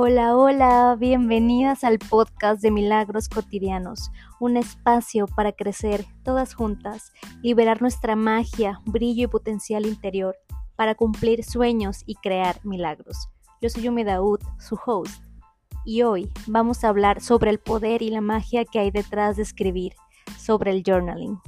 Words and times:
Hola, 0.00 0.36
hola, 0.36 0.96
bienvenidas 0.96 1.82
al 1.82 1.98
podcast 1.98 2.62
de 2.62 2.70
Milagros 2.70 3.28
Cotidianos, 3.28 4.12
un 4.38 4.56
espacio 4.56 5.26
para 5.26 5.50
crecer 5.50 6.04
todas 6.22 6.54
juntas, 6.54 7.12
liberar 7.42 7.82
nuestra 7.82 8.14
magia, 8.14 8.80
brillo 8.84 9.24
y 9.24 9.26
potencial 9.26 9.86
interior, 9.86 10.36
para 10.76 10.94
cumplir 10.94 11.42
sueños 11.42 12.04
y 12.06 12.14
crear 12.14 12.64
milagros. 12.64 13.28
Yo 13.60 13.70
soy 13.70 13.82
Yumi 13.82 14.04
Daud, 14.04 14.38
su 14.60 14.78
host, 14.86 15.20
y 15.84 16.02
hoy 16.02 16.30
vamos 16.46 16.84
a 16.84 16.90
hablar 16.90 17.20
sobre 17.20 17.50
el 17.50 17.58
poder 17.58 18.00
y 18.00 18.10
la 18.10 18.20
magia 18.20 18.64
que 18.64 18.78
hay 18.78 18.92
detrás 18.92 19.34
de 19.34 19.42
escribir, 19.42 19.94
sobre 20.38 20.70
el 20.70 20.84
journaling. 20.86 21.40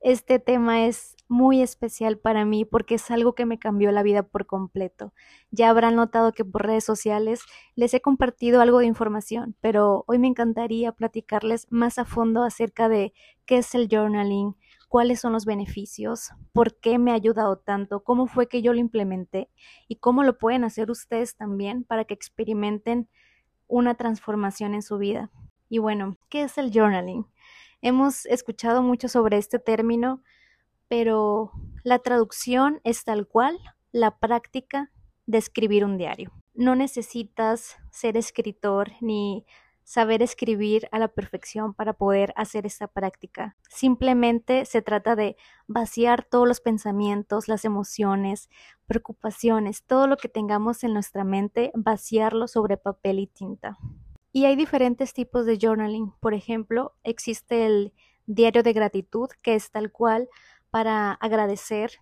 Este 0.00 0.38
tema 0.38 0.86
es 0.86 1.15
muy 1.28 1.62
especial 1.62 2.18
para 2.18 2.44
mí 2.44 2.64
porque 2.64 2.96
es 2.96 3.10
algo 3.10 3.34
que 3.34 3.46
me 3.46 3.58
cambió 3.58 3.90
la 3.92 4.02
vida 4.02 4.22
por 4.22 4.46
completo. 4.46 5.12
Ya 5.50 5.70
habrán 5.70 5.96
notado 5.96 6.32
que 6.32 6.44
por 6.44 6.66
redes 6.66 6.84
sociales 6.84 7.40
les 7.74 7.94
he 7.94 8.00
compartido 8.00 8.60
algo 8.60 8.78
de 8.78 8.86
información, 8.86 9.56
pero 9.60 10.04
hoy 10.06 10.18
me 10.18 10.28
encantaría 10.28 10.92
platicarles 10.92 11.66
más 11.70 11.98
a 11.98 12.04
fondo 12.04 12.42
acerca 12.42 12.88
de 12.88 13.12
qué 13.44 13.58
es 13.58 13.74
el 13.74 13.88
journaling, 13.90 14.56
cuáles 14.88 15.20
son 15.20 15.32
los 15.32 15.44
beneficios, 15.44 16.30
por 16.52 16.78
qué 16.78 16.98
me 16.98 17.10
ha 17.10 17.14
ayudado 17.14 17.58
tanto, 17.58 18.02
cómo 18.02 18.26
fue 18.26 18.48
que 18.48 18.62
yo 18.62 18.72
lo 18.72 18.78
implementé 18.78 19.50
y 19.88 19.96
cómo 19.96 20.22
lo 20.22 20.38
pueden 20.38 20.64
hacer 20.64 20.90
ustedes 20.90 21.36
también 21.36 21.84
para 21.84 22.04
que 22.04 22.14
experimenten 22.14 23.08
una 23.68 23.94
transformación 23.94 24.74
en 24.74 24.82
su 24.82 24.98
vida. 24.98 25.30
Y 25.68 25.78
bueno, 25.78 26.16
¿qué 26.28 26.42
es 26.42 26.58
el 26.58 26.70
journaling? 26.72 27.26
Hemos 27.82 28.26
escuchado 28.26 28.82
mucho 28.82 29.08
sobre 29.08 29.36
este 29.36 29.58
término, 29.58 30.22
pero 30.88 31.52
la 31.84 31.98
traducción 31.98 32.80
es 32.84 33.04
tal 33.04 33.26
cual 33.26 33.58
la 33.92 34.18
práctica 34.18 34.90
de 35.26 35.38
escribir 35.38 35.84
un 35.84 35.98
diario. 35.98 36.32
No 36.54 36.74
necesitas 36.74 37.76
ser 37.90 38.16
escritor 38.16 38.92
ni 39.00 39.44
saber 39.86 40.20
escribir 40.20 40.88
a 40.90 40.98
la 40.98 41.06
perfección 41.06 41.72
para 41.72 41.92
poder 41.92 42.32
hacer 42.36 42.66
esta 42.66 42.88
práctica. 42.88 43.56
Simplemente 43.68 44.64
se 44.64 44.82
trata 44.82 45.14
de 45.14 45.36
vaciar 45.68 46.24
todos 46.24 46.48
los 46.48 46.60
pensamientos, 46.60 47.46
las 47.46 47.64
emociones, 47.64 48.50
preocupaciones, 48.86 49.84
todo 49.84 50.08
lo 50.08 50.16
que 50.16 50.28
tengamos 50.28 50.82
en 50.82 50.92
nuestra 50.92 51.22
mente, 51.22 51.70
vaciarlo 51.74 52.48
sobre 52.48 52.76
papel 52.76 53.20
y 53.20 53.28
tinta. 53.28 53.78
Y 54.32 54.46
hay 54.46 54.56
diferentes 54.56 55.14
tipos 55.14 55.46
de 55.46 55.56
journaling. 55.56 56.12
Por 56.18 56.34
ejemplo, 56.34 56.94
existe 57.04 57.64
el 57.66 57.92
diario 58.26 58.64
de 58.64 58.72
gratitud, 58.72 59.28
que 59.40 59.54
es 59.54 59.70
tal 59.70 59.92
cual 59.92 60.28
para 60.76 61.12
agradecer. 61.12 61.92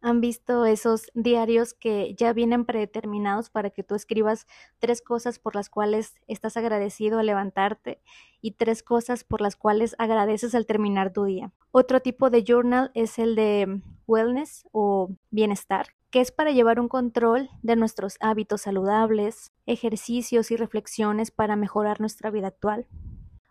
Han 0.00 0.22
visto 0.22 0.64
esos 0.64 1.10
diarios 1.12 1.74
que 1.74 2.14
ya 2.16 2.32
vienen 2.32 2.64
predeterminados 2.64 3.50
para 3.50 3.68
que 3.68 3.82
tú 3.82 3.94
escribas 3.94 4.46
tres 4.78 5.02
cosas 5.02 5.38
por 5.38 5.54
las 5.54 5.68
cuales 5.68 6.14
estás 6.28 6.56
agradecido 6.56 7.18
al 7.18 7.26
levantarte 7.26 8.00
y 8.40 8.52
tres 8.52 8.82
cosas 8.82 9.22
por 9.22 9.42
las 9.42 9.54
cuales 9.54 9.94
agradeces 9.98 10.54
al 10.54 10.64
terminar 10.64 11.12
tu 11.12 11.24
día. 11.24 11.52
Otro 11.72 12.00
tipo 12.00 12.30
de 12.30 12.42
journal 12.42 12.90
es 12.94 13.18
el 13.18 13.34
de 13.34 13.82
wellness 14.06 14.66
o 14.72 15.10
bienestar, 15.30 15.88
que 16.10 16.22
es 16.22 16.32
para 16.32 16.52
llevar 16.52 16.80
un 16.80 16.88
control 16.88 17.50
de 17.60 17.76
nuestros 17.76 18.16
hábitos 18.20 18.62
saludables, 18.62 19.52
ejercicios 19.66 20.50
y 20.50 20.56
reflexiones 20.56 21.30
para 21.30 21.54
mejorar 21.54 22.00
nuestra 22.00 22.30
vida 22.30 22.46
actual. 22.46 22.86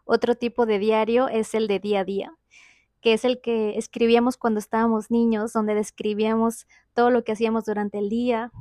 Otro 0.06 0.34
tipo 0.34 0.66
de 0.66 0.80
diario 0.80 1.28
es 1.28 1.54
el 1.54 1.68
de 1.68 1.78
día 1.78 2.00
a 2.00 2.04
día, 2.04 2.34
que 3.02 3.14
es 3.14 3.26
el 3.26 3.42
que 3.42 3.78
escribíamos 3.78 4.38
cuando 4.38 4.60
estábamos 4.60 5.12
niños, 5.12 5.54
donde 5.54 5.76
describíamos 5.76 6.68
todo 6.94 7.10
lo 7.10 7.24
que 7.24 7.32
hacíamos 7.32 7.66
durante 7.66 7.98
el 7.98 8.10
día, 8.10 8.52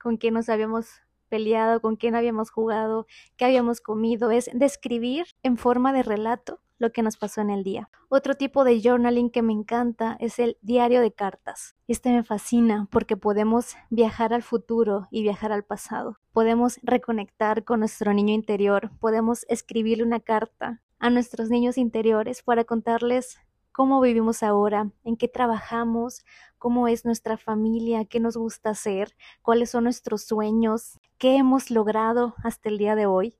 con 0.00 0.16
quién 0.16 0.34
nos 0.34 0.48
habíamos 0.48 0.88
peleado, 1.28 1.80
con 1.80 1.96
quién 1.96 2.14
habíamos 2.14 2.50
jugado, 2.50 3.06
qué 3.36 3.44
habíamos 3.44 3.80
comido, 3.80 4.30
es 4.30 4.50
describir 4.52 5.26
en 5.42 5.56
forma 5.56 5.92
de 5.92 6.02
relato 6.02 6.60
lo 6.78 6.92
que 6.92 7.02
nos 7.02 7.16
pasó 7.16 7.40
en 7.40 7.50
el 7.50 7.62
día. 7.62 7.88
Otro 8.08 8.34
tipo 8.34 8.64
de 8.64 8.80
journaling 8.80 9.30
que 9.30 9.42
me 9.42 9.52
encanta 9.52 10.16
es 10.20 10.38
el 10.38 10.58
diario 10.60 11.00
de 11.00 11.12
cartas. 11.12 11.76
Este 11.88 12.10
me 12.10 12.24
fascina 12.24 12.88
porque 12.90 13.16
podemos 13.16 13.76
viajar 13.90 14.34
al 14.34 14.42
futuro 14.42 15.08
y 15.10 15.22
viajar 15.22 15.52
al 15.52 15.64
pasado. 15.64 16.18
Podemos 16.32 16.78
reconectar 16.82 17.64
con 17.64 17.80
nuestro 17.80 18.12
niño 18.12 18.34
interior, 18.34 18.90
podemos 19.00 19.46
escribirle 19.48 20.04
una 20.04 20.20
carta 20.20 20.82
a 20.98 21.10
nuestros 21.10 21.48
niños 21.48 21.78
interiores 21.78 22.42
para 22.42 22.64
contarles 22.64 23.38
cómo 23.74 24.00
vivimos 24.00 24.44
ahora, 24.44 24.92
en 25.02 25.16
qué 25.16 25.26
trabajamos, 25.26 26.24
cómo 26.58 26.86
es 26.86 27.04
nuestra 27.04 27.36
familia, 27.36 28.04
qué 28.04 28.20
nos 28.20 28.36
gusta 28.36 28.70
hacer, 28.70 29.16
cuáles 29.42 29.70
son 29.70 29.82
nuestros 29.82 30.22
sueños, 30.22 31.00
qué 31.18 31.36
hemos 31.36 31.72
logrado 31.72 32.36
hasta 32.44 32.68
el 32.68 32.78
día 32.78 32.94
de 32.94 33.06
hoy 33.06 33.36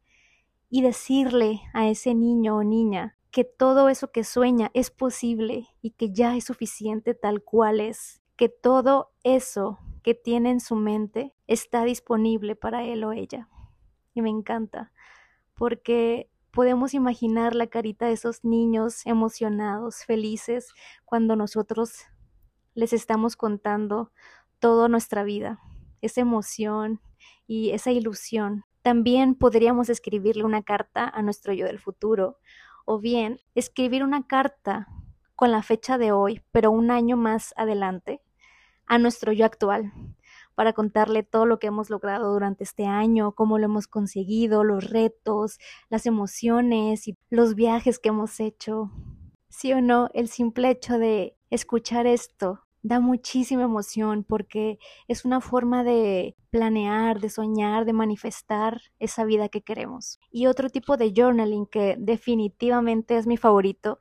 y 0.69 0.83
decirle 0.83 1.61
a 1.73 1.87
ese 1.89 2.17
niño 2.17 2.57
o 2.57 2.65
niña 2.65 3.17
que 3.31 3.45
todo 3.45 3.89
eso 3.89 4.11
que 4.11 4.25
sueña 4.25 4.73
es 4.75 4.91
posible 4.91 5.69
y 5.81 5.93
que 5.93 6.11
ya 6.13 6.37
es 6.37 6.47
suficiente 6.47 7.15
tal 7.15 7.45
cual 7.45 7.79
es, 7.79 8.21
que 8.35 8.49
todo 8.49 9.13
eso 9.23 9.79
que 10.03 10.15
tiene 10.15 10.51
en 10.51 10.59
su 10.59 10.75
mente 10.75 11.33
está 11.47 11.85
disponible 11.85 12.57
para 12.57 12.83
él 12.83 13.05
o 13.05 13.13
ella. 13.13 13.49
Y 14.15 14.23
me 14.23 14.31
encanta, 14.31 14.91
porque 15.55 16.29
podemos 16.55 16.95
imaginar 16.95 17.55
la 17.55 17.67
carita 17.67 18.07
de 18.07 18.13
esos 18.13 18.45
niños 18.45 19.05
emocionados, 19.07 20.05
felices, 20.05 20.73
cuando 21.05 21.35
nosotros 21.35 22.05
les 22.75 22.93
estamos 22.93 23.37
contando 23.37 24.13
toda 24.61 24.89
nuestra 24.89 25.25
vida, 25.25 25.61
esa 26.01 26.21
emoción 26.21 27.01
y 27.47 27.71
esa 27.71 27.91
ilusión. 27.91 28.65
También 28.83 29.35
podríamos 29.35 29.89
escribirle 29.89 30.45
una 30.45 30.63
carta 30.63 31.09
a 31.09 31.23
nuestro 31.23 31.53
yo 31.53 31.67
del 31.67 31.81
futuro 31.81 32.39
o 32.85 33.01
bien 33.01 33.41
escribir 33.55 34.05
una 34.05 34.27
carta 34.27 34.89
con 35.35 35.51
la 35.51 35.63
fecha 35.63 35.99
de 35.99 36.13
hoy, 36.13 36.43
pero 36.53 36.71
un 36.71 36.91
año 36.91 37.17
más 37.17 37.53
adelante, 37.57 38.23
a 38.87 38.99
nuestro 38.99 39.33
yo 39.33 39.45
actual, 39.45 39.93
para 40.55 40.73
contarle 40.73 41.23
todo 41.23 41.47
lo 41.47 41.59
que 41.59 41.69
hemos 41.69 41.91
logrado 41.91 42.33
durante 42.33 42.65
este 42.65 42.87
año, 42.87 43.33
cómo 43.33 43.59
lo 43.59 43.67
hemos 43.67 43.87
conseguido, 43.87 44.65
los 44.65 44.91
retos, 44.91 45.59
las 45.89 46.07
emociones 46.07 47.09
y 47.09 47.17
los 47.31 47.55
viajes 47.55 47.99
que 47.99 48.11
hemos 48.11 48.41
hecho. 48.41 48.91
Sí 49.49 49.73
o 49.73 49.81
no, 49.81 50.11
el 50.15 50.29
simple 50.29 50.71
hecho 50.71 50.99
de 50.99 51.37
escuchar 51.51 52.07
esto 52.07 52.61
da 52.85 53.01
muchísima 53.01 53.63
emoción 53.63 54.25
porque 54.25 54.79
es 55.09 55.25
una 55.25 55.41
forma 55.41 55.83
de 55.85 56.37
planear, 56.51 57.19
de 57.19 57.31
soñar, 57.31 57.87
de 57.87 57.95
manifestar 57.95 58.83
esa 58.99 59.25
vida 59.25 59.49
que 59.49 59.63
queremos. 59.63 60.21
Y 60.31 60.47
otro 60.47 60.69
tipo 60.69 60.99
de 60.99 61.13
journaling 61.17 61.67
que 61.67 61.97
definitivamente 61.99 63.17
es 63.17 63.27
mi 63.27 63.39
favorito 63.39 63.99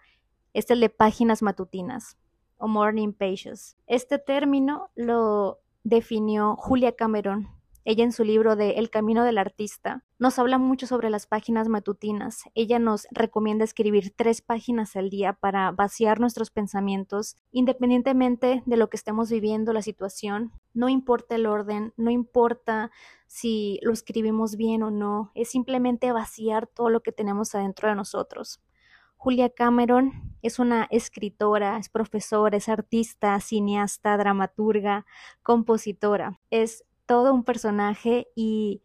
es 0.52 0.70
el 0.70 0.82
de 0.82 0.90
páginas 0.90 1.42
matutinas 1.42 2.18
o 2.58 2.68
morning 2.68 3.14
pages. 3.14 3.78
Este 3.88 4.20
término 4.20 4.92
lo 4.96 5.63
definió 5.84 6.56
Julia 6.56 6.96
Cameron 6.96 7.48
ella 7.86 8.06
en 8.06 8.14
su 8.14 8.24
libro 8.24 8.56
de 8.56 8.72
El 8.72 8.90
Camino 8.90 9.26
del 9.26 9.38
Artista 9.38 10.06
nos 10.18 10.40
habla 10.40 10.58
mucho 10.58 10.88
sobre 10.88 11.10
las 11.10 11.28
páginas 11.28 11.68
matutinas. 11.68 12.44
Ella 12.56 12.80
nos 12.80 13.08
recomienda 13.12 13.66
escribir 13.66 14.14
tres 14.16 14.42
páginas 14.42 14.96
al 14.96 15.10
día 15.10 15.34
para 15.34 15.72
vaciar 15.72 16.22
nuestros 16.22 16.50
pensamientos, 16.50 17.36
independientemente 17.52 18.64
de 18.66 18.78
lo 18.78 18.90
que 18.90 18.96
estemos 18.96 19.30
viviendo, 19.30 19.74
la 19.74 19.82
situación. 19.82 20.54
No 20.74 20.88
importa 20.88 21.36
el 21.36 21.46
orden, 21.46 21.94
no 21.98 22.10
importa 22.10 22.90
si 23.28 23.80
lo 23.82 23.92
escribimos 23.92 24.56
bien 24.56 24.82
o 24.84 24.90
no, 24.90 25.32
es 25.36 25.50
simplemente 25.50 26.14
vaciar 26.14 26.68
todo 26.68 26.90
lo 26.90 27.02
que 27.04 27.12
tenemos 27.12 27.54
adentro 27.54 27.90
de 27.90 27.96
nosotros. 27.96 28.62
Julia 29.24 29.50
Cameron 29.50 30.36
es 30.42 30.60
una 30.60 30.86
escritora, 30.92 31.78
es 31.78 31.88
profesora, 31.88 32.58
es 32.58 32.68
artista, 32.68 33.40
cineasta, 33.40 34.18
dramaturga, 34.18 35.06
compositora. 35.44 36.42
Es 36.50 36.84
todo 37.06 37.34
un 37.34 37.46
personaje 37.46 38.28
y 38.36 38.82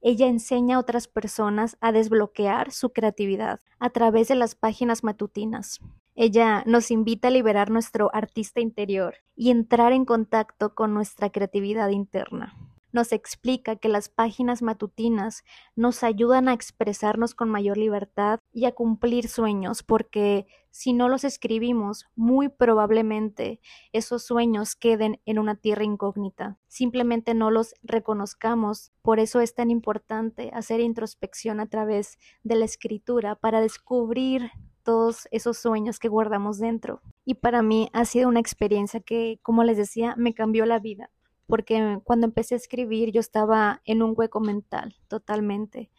ella 0.00 0.28
enseña 0.28 0.76
a 0.76 0.78
otras 0.78 1.08
personas 1.08 1.76
a 1.80 1.90
desbloquear 1.90 2.70
su 2.70 2.92
creatividad 2.92 3.58
a 3.80 3.90
través 3.90 4.28
de 4.28 4.36
las 4.36 4.54
páginas 4.54 5.02
matutinas. 5.02 5.80
Ella 6.14 6.62
nos 6.66 6.92
invita 6.92 7.26
a 7.26 7.32
liberar 7.32 7.72
nuestro 7.72 8.14
artista 8.14 8.60
interior 8.60 9.16
y 9.34 9.50
entrar 9.50 9.92
en 9.92 10.04
contacto 10.04 10.76
con 10.76 10.94
nuestra 10.94 11.30
creatividad 11.30 11.88
interna 11.88 12.69
nos 12.92 13.12
explica 13.12 13.76
que 13.76 13.88
las 13.88 14.08
páginas 14.08 14.62
matutinas 14.62 15.44
nos 15.76 16.02
ayudan 16.02 16.48
a 16.48 16.52
expresarnos 16.52 17.34
con 17.34 17.48
mayor 17.48 17.76
libertad 17.76 18.40
y 18.52 18.64
a 18.64 18.72
cumplir 18.72 19.28
sueños, 19.28 19.82
porque 19.82 20.46
si 20.70 20.92
no 20.92 21.08
los 21.08 21.24
escribimos, 21.24 22.06
muy 22.14 22.48
probablemente 22.48 23.60
esos 23.92 24.22
sueños 24.22 24.76
queden 24.76 25.20
en 25.24 25.38
una 25.38 25.56
tierra 25.56 25.84
incógnita. 25.84 26.58
Simplemente 26.68 27.34
no 27.34 27.50
los 27.50 27.74
reconozcamos. 27.82 28.92
Por 29.02 29.18
eso 29.18 29.40
es 29.40 29.54
tan 29.54 29.70
importante 29.70 30.50
hacer 30.54 30.80
introspección 30.80 31.58
a 31.58 31.66
través 31.66 32.18
de 32.44 32.54
la 32.54 32.64
escritura 32.64 33.34
para 33.34 33.60
descubrir 33.60 34.50
todos 34.82 35.28
esos 35.30 35.58
sueños 35.58 35.98
que 35.98 36.08
guardamos 36.08 36.58
dentro. 36.58 37.02
y 37.24 37.34
para 37.34 37.62
mí 37.62 37.88
ha 37.92 38.06
sido 38.06 38.28
una 38.28 38.40
experiencia 38.40 38.98
que, 38.98 39.38
como 39.42 39.62
les 39.62 39.76
decía, 39.76 40.14
me 40.16 40.34
cambió 40.34 40.66
la 40.66 40.80
vida, 40.80 41.10
porque 41.50 42.00
cuando 42.04 42.26
empecé 42.26 42.54
a 42.54 42.58
escribir 42.58 43.12
yo 43.12 43.20
estaba 43.20 43.82
en 43.84 44.02
un 44.02 44.14
hueco 44.16 44.40
mental 44.40 44.96
totalmente. 45.08 45.90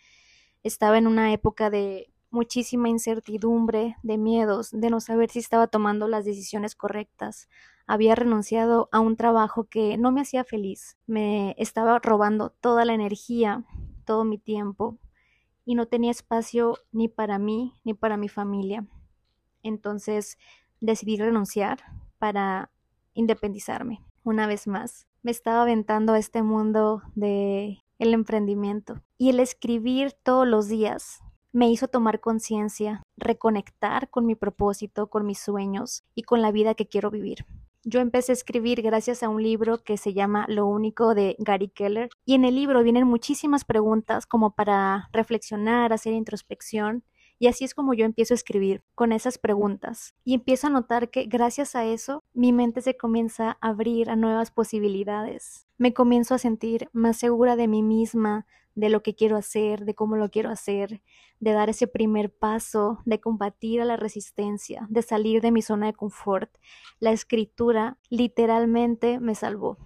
Estaba 0.64 0.98
en 0.98 1.06
una 1.06 1.34
época 1.34 1.70
de 1.70 2.12
muchísima 2.32 2.90
incertidumbre, 2.90 3.98
de 4.02 4.18
miedos, 4.18 4.72
de 4.72 4.90
no 4.90 5.02
saber 5.02 5.30
si 5.30 5.40
estaba 5.40 5.68
tomando 5.68 6.08
las 6.08 6.26
decisiones 6.26 6.76
correctas. 6.76 7.50
Había 7.86 8.16
renunciado 8.16 8.88
a 8.92 9.00
un 9.02 9.18
trabajo 9.18 9.66
que 9.66 9.98
no 9.98 10.12
me 10.12 10.22
hacía 10.22 10.44
feliz, 10.44 10.98
me 11.06 11.54
estaba 11.58 12.00
robando 12.00 12.50
toda 12.50 12.86
la 12.86 12.94
energía, 12.94 13.66
todo 14.06 14.24
mi 14.24 14.38
tiempo, 14.38 14.98
y 15.66 15.76
no 15.76 15.88
tenía 15.88 16.12
espacio 16.12 16.78
ni 16.92 17.08
para 17.08 17.38
mí 17.38 17.74
ni 17.84 17.94
para 17.94 18.18
mi 18.18 18.30
familia. 18.30 18.88
Entonces 19.62 20.38
decidí 20.80 21.18
renunciar 21.18 21.84
para 22.18 22.72
independizarme. 23.14 24.02
Una 24.24 24.48
vez 24.48 24.68
más, 24.68 25.08
me 25.24 25.32
estaba 25.32 25.62
aventando 25.64 26.14
a 26.14 26.20
este 26.20 26.42
mundo 26.42 27.02
de 27.16 27.80
el 28.00 28.14
emprendimiento. 28.14 29.02
Y 29.18 29.30
el 29.30 29.40
escribir 29.40 30.14
todos 30.24 30.48
los 30.48 30.68
días 30.68 31.22
me 31.52 31.70
hizo 31.70 31.88
tomar 31.88 32.20
conciencia, 32.20 33.04
reconectar 33.18 34.10
con 34.10 34.26
mi 34.26 34.36
propósito, 34.36 35.08
con 35.08 35.26
mis 35.26 35.40
sueños 35.40 36.04
y 36.16 36.24
con 36.24 36.42
la 36.42 36.52
vida 36.52 36.74
que 36.74 36.88
quiero 36.88 37.12
vivir. 37.12 37.46
Yo 37.84 38.00
empecé 38.00 38.32
a 38.32 38.34
escribir 38.34 38.82
gracias 38.82 39.24
a 39.24 39.30
un 39.30 39.42
libro 39.42 39.84
que 39.84 39.98
se 39.98 40.14
llama 40.14 40.46
Lo 40.48 40.68
único 40.68 41.16
de 41.16 41.36
Gary 41.40 41.68
Keller. 41.68 42.10
Y 42.26 42.36
en 42.36 42.46
el 42.46 42.56
libro 42.56 42.84
vienen 42.84 43.08
muchísimas 43.08 43.66
preguntas 43.66 44.28
como 44.28 44.52
para 44.52 45.10
reflexionar, 45.12 45.92
hacer 45.92 46.14
introspección 46.14 47.04
y 47.42 47.48
así 47.48 47.64
es 47.64 47.74
como 47.74 47.96
yo 47.96 48.06
empiezo 48.06 48.36
a 48.36 48.42
escribir, 48.42 48.84
con 48.94 49.12
esas 49.12 49.40
preguntas. 49.40 50.14
Y 50.24 50.36
empiezo 50.36 50.68
a 50.68 50.70
notar 50.70 51.10
que 51.10 51.24
gracias 51.24 51.76
a 51.76 51.86
eso 51.86 52.24
mi 52.34 52.54
mente 52.54 52.84
se 52.84 52.96
comienza 52.96 53.58
a 53.62 53.70
abrir 53.70 54.12
a 54.12 54.16
nuevas 54.16 54.52
posibilidades. 54.52 55.66
Me 55.80 55.92
comienzo 55.92 56.36
a 56.36 56.38
sentir 56.38 56.88
más 56.94 57.18
segura 57.18 57.56
de 57.56 57.68
mí 57.68 57.82
misma, 57.82 58.46
de 58.76 58.90
lo 58.90 59.02
que 59.02 59.16
quiero 59.16 59.38
hacer, 59.38 59.86
de 59.86 59.96
cómo 59.96 60.18
lo 60.18 60.30
quiero 60.30 60.52
hacer, 60.52 61.02
de 61.40 61.52
dar 61.52 61.68
ese 61.68 61.88
primer 61.88 62.32
paso, 62.32 63.00
de 63.06 63.20
combatir 63.20 63.82
a 63.82 63.86
la 63.86 63.98
resistencia, 63.98 64.86
de 64.92 65.02
salir 65.02 65.42
de 65.42 65.50
mi 65.50 65.64
zona 65.64 65.88
de 65.88 65.94
confort. 65.94 66.56
La 67.00 67.12
escritura 67.12 67.98
literalmente 68.12 69.20
me 69.20 69.34
salvó. 69.34 69.80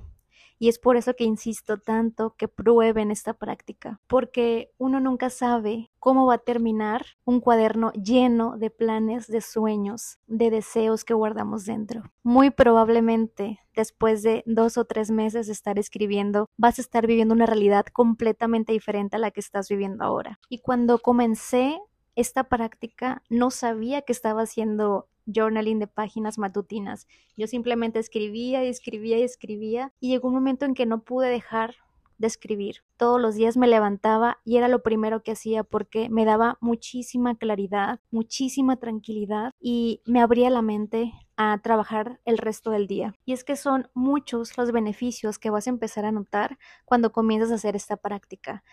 Y 0.57 0.69
es 0.69 0.79
por 0.79 0.97
eso 0.97 1.15
que 1.15 1.23
insisto 1.23 1.77
tanto 1.77 2.35
que 2.37 2.47
prueben 2.47 3.11
esta 3.11 3.33
práctica, 3.33 3.99
porque 4.07 4.71
uno 4.77 4.99
nunca 4.99 5.29
sabe 5.29 5.91
cómo 5.99 6.25
va 6.25 6.35
a 6.35 6.39
terminar 6.39 7.05
un 7.25 7.39
cuaderno 7.39 7.91
lleno 7.93 8.57
de 8.57 8.69
planes, 8.69 9.27
de 9.27 9.41
sueños, 9.41 10.19
de 10.27 10.49
deseos 10.49 11.03
que 11.03 11.13
guardamos 11.13 11.65
dentro. 11.65 12.03
Muy 12.23 12.51
probablemente 12.51 13.59
después 13.75 14.23
de 14.23 14.43
dos 14.45 14.77
o 14.77 14.85
tres 14.85 15.11
meses 15.11 15.47
de 15.47 15.53
estar 15.53 15.77
escribiendo, 15.77 16.49
vas 16.57 16.79
a 16.79 16.81
estar 16.81 17.05
viviendo 17.05 17.35
una 17.35 17.45
realidad 17.45 17.85
completamente 17.91 18.71
diferente 18.71 19.17
a 19.17 19.19
la 19.19 19.31
que 19.31 19.41
estás 19.41 19.67
viviendo 19.67 20.03
ahora. 20.03 20.39
Y 20.49 20.59
cuando 20.59 20.99
comencé 20.99 21.79
esta 22.15 22.45
práctica, 22.45 23.21
no 23.29 23.51
sabía 23.51 24.01
que 24.01 24.13
estaba 24.13 24.43
haciendo 24.43 25.09
journaling 25.25 25.79
de 25.79 25.87
páginas 25.87 26.37
matutinas. 26.37 27.07
Yo 27.35 27.47
simplemente 27.47 27.99
escribía 27.99 28.63
y 28.63 28.67
escribía 28.67 29.17
y 29.17 29.23
escribía 29.23 29.93
y 29.99 30.09
llegó 30.09 30.27
un 30.27 30.35
momento 30.35 30.65
en 30.65 30.73
que 30.73 30.85
no 30.85 31.03
pude 31.03 31.29
dejar 31.29 31.75
de 32.17 32.27
escribir. 32.27 32.77
Todos 32.97 33.19
los 33.19 33.35
días 33.35 33.57
me 33.57 33.67
levantaba 33.67 34.39
y 34.45 34.57
era 34.57 34.67
lo 34.67 34.81
primero 34.81 35.21
que 35.21 35.31
hacía 35.31 35.63
porque 35.63 36.09
me 36.09 36.25
daba 36.25 36.57
muchísima 36.61 37.35
claridad, 37.35 37.99
muchísima 38.11 38.77
tranquilidad 38.77 39.51
y 39.59 40.01
me 40.05 40.21
abría 40.21 40.49
la 40.49 40.61
mente 40.61 41.11
a 41.37 41.59
trabajar 41.61 42.21
el 42.23 42.37
resto 42.37 42.71
del 42.71 42.87
día. 42.87 43.13
Y 43.25 43.33
es 43.33 43.43
que 43.43 43.57
son 43.57 43.89
muchos 43.93 44.57
los 44.57 44.71
beneficios 44.71 45.37
que 45.37 45.49
vas 45.49 45.67
a 45.67 45.71
empezar 45.71 46.05
a 46.05 46.11
notar 46.11 46.57
cuando 46.85 47.11
comienzas 47.11 47.51
a 47.51 47.55
hacer 47.55 47.75
esta 47.75 47.97
práctica. 47.97 48.63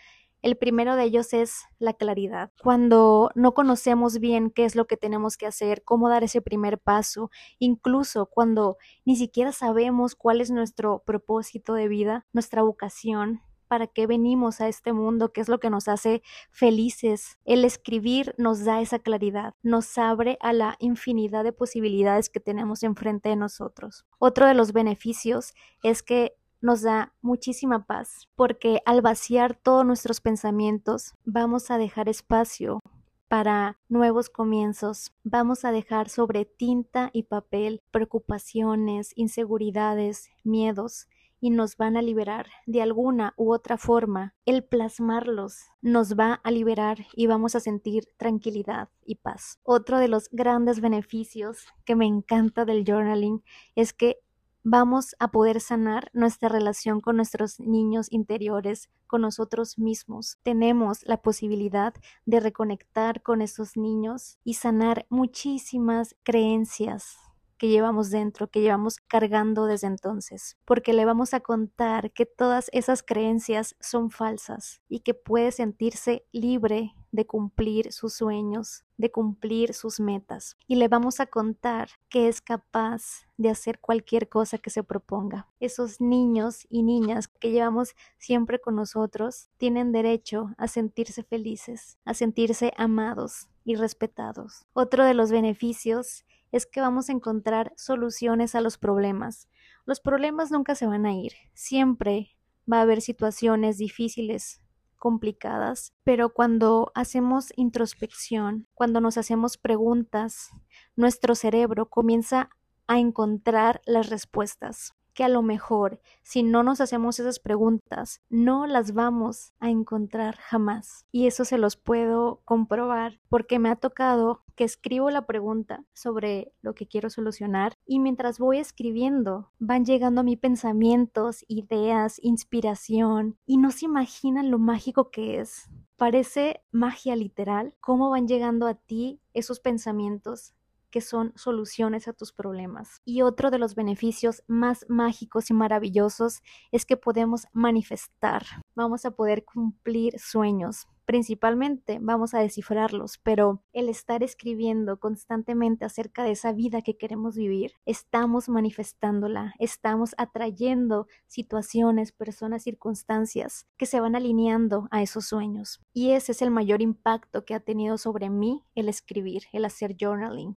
El 0.43 0.56
primero 0.56 0.97
de 0.97 1.05
ellos 1.05 1.33
es 1.33 1.62
la 1.79 1.93
claridad. 1.93 2.50
Cuando 2.62 3.31
no 3.37 3.55
conocemos 3.55 4.19
bien 4.19 4.50
qué 4.50 4.65
es 4.65 4.75
lo 4.75 4.87
que 4.87 4.97
tenemos 4.97 5.37
que 5.37 5.47
hacer, 5.47 5.85
cómo 5.85 6.09
dar 6.09 6.25
ese 6.25 6.43
primer 6.43 6.81
paso, 6.81 7.31
incluso 7.61 8.27
cuando 8.27 8.77
ni 9.05 9.15
siquiera 9.15 9.53
sabemos 9.53 10.17
cuál 10.17 10.41
es 10.41 10.50
nuestro 10.50 11.05
propósito 11.06 11.75
de 11.75 11.87
vida, 11.87 12.27
nuestra 12.33 12.62
vocación, 12.62 13.41
para 13.73 13.87
qué 13.87 14.06
venimos 14.06 14.61
a 14.61 14.69
este 14.69 14.93
mundo, 14.93 15.33
qué 15.33 15.41
es 15.41 15.49
lo 15.49 15.59
que 15.59 15.71
nos 15.71 15.89
hace 15.89 16.23
felices. 16.50 17.39
El 17.47 17.65
escribir 17.65 18.35
nos 18.37 18.67
da 18.67 18.83
esa 18.83 18.99
claridad, 18.99 19.55
nos 19.62 19.97
abre 19.97 20.37
a 20.43 20.53
la 20.53 20.77
infinidad 20.79 21.43
de 21.43 21.55
posibilidades 21.55 22.29
que 22.29 22.39
tenemos 22.39 22.83
enfrente 22.83 23.31
de 23.31 23.37
nosotros. 23.37 24.05
Otro 24.19 24.47
de 24.47 24.53
los 24.53 24.75
beneficios 24.75 25.55
es 25.83 26.03
que 26.03 26.37
nos 26.62 26.82
da 26.82 27.12
muchísima 27.20 27.85
paz, 27.85 28.29
porque 28.37 28.81
al 28.87 29.03
vaciar 29.03 29.55
todos 29.55 29.85
nuestros 29.85 30.20
pensamientos 30.23 31.12
vamos 31.25 31.70
a 31.70 31.76
dejar 31.76 32.09
espacio 32.09 32.81
para 33.29 33.79
nuevos 33.88 34.29
comienzos. 34.29 35.12
Vamos 35.25 35.64
a 35.64 35.73
dejar 35.73 36.09
sobre 36.09 36.44
tinta 36.44 37.11
y 37.12 37.25
papel 37.25 37.81
preocupaciones, 37.91 39.12
inseguridades, 39.17 40.29
miedos 40.44 41.09
y 41.41 41.50
nos 41.50 41.76
van 41.76 41.97
a 41.97 42.03
liberar 42.03 42.47
de 42.67 42.82
alguna 42.82 43.35
u 43.37 43.53
otra 43.53 43.76
forma. 43.76 44.35
El 44.44 44.62
plasmarlos 44.62 45.65
nos 45.81 46.17
va 46.17 46.35
a 46.44 46.50
liberar 46.53 47.06
y 47.17 47.26
vamos 47.26 47.56
a 47.56 47.61
sentir 47.61 48.05
tranquilidad 48.17 48.91
y 49.05 49.17
paz. 49.17 49.58
Otro 49.65 49.99
de 49.99 50.08
los 50.08 50.29
grandes 50.31 50.81
beneficios 50.81 51.67
que 51.85 51.97
me 51.97 52.06
encanta 52.06 52.65
del 52.65 52.85
journaling 52.85 53.43
es 53.75 53.93
que 53.93 54.19
vamos 54.64 55.17
a 55.19 55.29
poder 55.29 55.61
sanar 55.61 56.11
nuestra 56.12 56.49
relación 56.49 57.00
con 57.00 57.17
nuestros 57.17 57.59
niños 57.61 58.06
interiores, 58.11 58.88
con 59.06 59.23
nosotros 59.23 59.79
mismos. 59.79 60.38
Tenemos 60.43 61.00
la 61.05 61.19
posibilidad 61.19 61.94
de 62.26 62.41
reconectar 62.41 63.23
con 63.23 63.43
esos 63.43 63.76
niños 63.76 64.38
y 64.44 64.55
sanar 64.55 65.06
muchísimas 65.09 66.14
creencias 66.23 67.17
que 67.59 67.69
llevamos 67.69 68.11
dentro, 68.11 68.49
que 68.49 68.61
llevamos 68.61 68.97
cargando 68.97 69.67
desde 69.67 69.87
entonces, 69.87 70.56
porque 70.65 70.93
le 70.93 71.05
vamos 71.05 71.32
a 71.32 71.41
contar 71.41 72.11
que 72.11 72.26
todas 72.26 72.69
esas 72.73 73.05
creencias 73.05 73.76
son 73.79 74.11
falsas 74.11 74.81
y 74.88 75.00
que 75.00 75.15
puede 75.15 75.53
sentirse 75.53 76.26
libre 76.32 76.97
de 77.12 77.26
cumplir 77.26 77.93
sus 77.93 78.14
sueños, 78.14 78.85
de 78.97 79.12
cumplir 79.12 79.75
sus 79.75 80.00
metas. 80.00 80.56
Y 80.67 80.77
le 80.77 80.89
vamos 80.89 81.20
a 81.20 81.27
contar 81.27 81.91
que 82.08 82.27
es 82.27 82.41
capaz 82.41 83.27
de 83.37 83.51
hacer 83.51 83.79
cualquier 83.79 84.29
cosa 84.29 84.58
que 84.58 84.70
se 84.70 84.82
proponga. 84.82 85.46
Esos 85.60 86.01
niños 86.01 86.67
y 86.70 86.82
niñas 86.82 87.29
que 87.29 87.51
llevamos 87.51 87.94
siempre 88.19 88.60
con 88.60 88.75
nosotros 88.75 89.51
tienen 89.58 89.93
derecho 89.93 90.55
a 90.56 90.67
sentirse 90.69 91.22
felices, 91.22 91.98
a 92.05 92.15
sentirse 92.15 92.72
amados 92.77 93.48
y 93.65 93.77
respetados. 93.77 94.67
Otro 94.72 95.05
de 95.05 95.15
los 95.15 95.31
beneficios 95.31 96.25
es 96.51 96.67
que 96.67 96.81
vamos 96.81 97.08
a 97.08 97.13
encontrar 97.13 97.72
soluciones 97.77 98.55
a 98.55 98.60
los 98.60 98.79
problemas. 98.79 99.48
Los 99.84 100.01
problemas 100.01 100.51
nunca 100.51 100.75
se 100.75 100.87
van 100.87 101.06
a 101.06 101.15
ir, 101.15 101.32
siempre 101.55 102.37
va 102.70 102.79
a 102.79 102.82
haber 102.82 103.01
situaciones 103.01 103.79
difíciles, 103.79 104.60
complicadas, 105.03 105.93
pero 106.05 106.32
cuando 106.32 106.93
hacemos 106.94 107.53
introspección, 107.56 108.69
cuando 108.73 109.01
nos 109.01 109.19
hacemos 109.19 109.59
preguntas, 109.59 110.51
nuestro 110.94 111.35
cerebro 111.35 111.91
comienza 111.91 112.51
a 112.87 113.01
encontrar 113.01 113.82
las 113.85 114.11
respuestas 114.11 114.94
que 115.15 115.25
a 115.25 115.29
lo 115.29 115.43
mejor 115.43 116.01
si 116.23 116.43
no 116.43 116.63
nos 116.63 116.81
hacemos 116.81 117.19
esas 117.19 117.39
preguntas 117.39 118.23
no 118.31 118.67
las 118.67 118.93
vamos 118.95 119.53
a 119.61 119.71
encontrar 119.71 120.37
jamás. 120.37 121.07
Y 121.13 121.27
eso 121.27 121.45
se 121.45 121.59
los 121.59 121.77
puedo 121.77 122.41
comprobar 122.45 123.21
porque 123.29 123.59
me 123.59 123.69
ha 123.69 123.77
tocado 123.77 124.43
que 124.55 124.65
escribo 124.65 125.11
la 125.11 125.27
pregunta 125.27 125.85
sobre 125.93 126.53
lo 126.61 126.75
que 126.75 126.87
quiero 126.87 127.11
solucionar 127.11 127.75
y 127.87 127.99
mientras 127.99 128.39
voy 128.39 128.59
escribiendo 128.59 129.51
van 129.59 129.85
llegando 129.85 130.21
a 130.21 130.25
mí 130.25 130.37
pensamientos, 130.37 131.45
ideas, 131.49 132.19
inspiración 132.23 133.37
y 133.47 133.57
no 133.59 133.71
se 133.71 133.87
imaginan 133.87 134.51
lo 134.51 134.59
mágico 134.59 135.11
que 135.11 135.41
es. 135.41 135.71
Parece 135.97 136.63
magia 136.73 137.17
literal 137.17 137.75
cómo 137.81 138.11
van 138.11 138.27
llegando 138.27 138.67
a 138.67 138.75
ti 138.75 139.21
esos 139.35 139.61
pensamientos 139.61 140.55
que 140.93 141.01
son 141.01 141.32
soluciones 141.34 142.06
a 142.06 142.13
tus 142.13 142.32
problemas. 142.32 143.01
Y 143.05 143.22
otro 143.22 143.51
de 143.51 143.58
los 143.58 143.75
beneficios 143.75 144.44
más 144.46 144.87
mágicos 144.89 145.51
y 145.51 145.55
maravillosos 145.55 146.43
es 146.70 146.87
que 146.87 146.96
podemos 146.96 147.46
manifestar, 147.53 148.44
vamos 148.77 149.05
a 149.05 149.11
poder 149.11 149.44
cumplir 149.44 150.20
sueños. 150.20 150.87
Principalmente 151.05 151.99
vamos 152.01 152.32
a 152.32 152.39
descifrarlos, 152.39 153.19
pero 153.19 153.65
el 153.72 153.89
estar 153.89 154.22
escribiendo 154.22 155.01
constantemente 155.01 155.84
acerca 155.84 156.22
de 156.22 156.31
esa 156.31 156.53
vida 156.53 156.81
que 156.82 156.96
queremos 156.96 157.37
vivir, 157.37 157.72
estamos 157.84 158.49
manifestándola, 158.49 159.55
estamos 159.58 160.15
atrayendo 160.17 161.08
situaciones, 161.27 162.13
personas, 162.13 162.63
circunstancias 162.63 163.67
que 163.77 163.87
se 163.87 163.99
van 163.99 164.15
alineando 164.15 164.87
a 164.93 165.03
esos 165.03 165.27
sueños. 165.27 165.81
Y 165.93 166.13
ese 166.13 166.32
es 166.32 166.41
el 166.41 166.53
mayor 166.53 166.81
impacto 166.82 167.44
que 167.44 167.55
ha 167.55 167.61
tenido 167.61 167.99
sobre 167.99 168.31
mí 168.31 168.65
el 168.77 168.89
escribir, 168.89 169.43
el 169.53 169.65
hacer 169.65 169.96
journaling. 170.01 170.56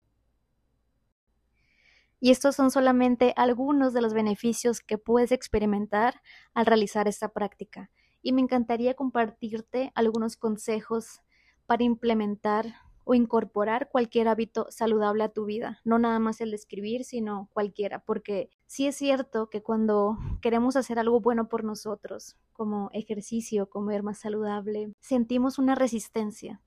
Y 2.25 2.31
estos 2.31 2.55
son 2.55 2.71
solamente 2.71 3.33
algunos 3.35 3.93
de 3.93 4.01
los 4.01 4.15
beneficios 4.15 4.79
que 4.79 4.97
puedes 4.97 5.33
experimentar 5.33 6.23
al 6.55 6.67
realizar 6.67 7.09
esta 7.09 7.31
práctica. 7.31 7.91
Y 8.23 8.33
me 8.33 8.41
encantaría 8.41 8.95
compartirte 8.95 9.91
algunos 9.97 10.37
consejos 10.37 11.21
para 11.67 11.83
implementar 11.83 12.77
o 13.03 13.15
incorporar 13.15 13.89
cualquier 13.91 14.29
hábito 14.29 14.69
saludable 14.71 15.25
a 15.25 15.31
tu 15.31 15.47
vida, 15.47 15.81
no 15.83 15.99
nada 15.99 16.21
más 16.21 16.41
el 16.41 16.51
de 16.51 16.57
escribir, 16.59 17.05
sino 17.05 17.49
cualquiera, 17.53 18.05
porque 18.05 18.51
sí 18.69 18.87
es 18.87 18.95
cierto 18.95 19.51
que 19.51 19.65
cuando 19.65 20.17
queremos 20.41 20.77
hacer 20.77 21.01
algo 21.01 21.19
bueno 21.19 21.49
por 21.49 21.65
nosotros, 21.65 22.37
como 22.53 22.89
ejercicio, 22.93 23.69
comer 23.69 24.05
más 24.05 24.19
saludable, 24.21 24.95
sentimos 25.01 25.59
una 25.59 25.75
resistencia 25.75 26.61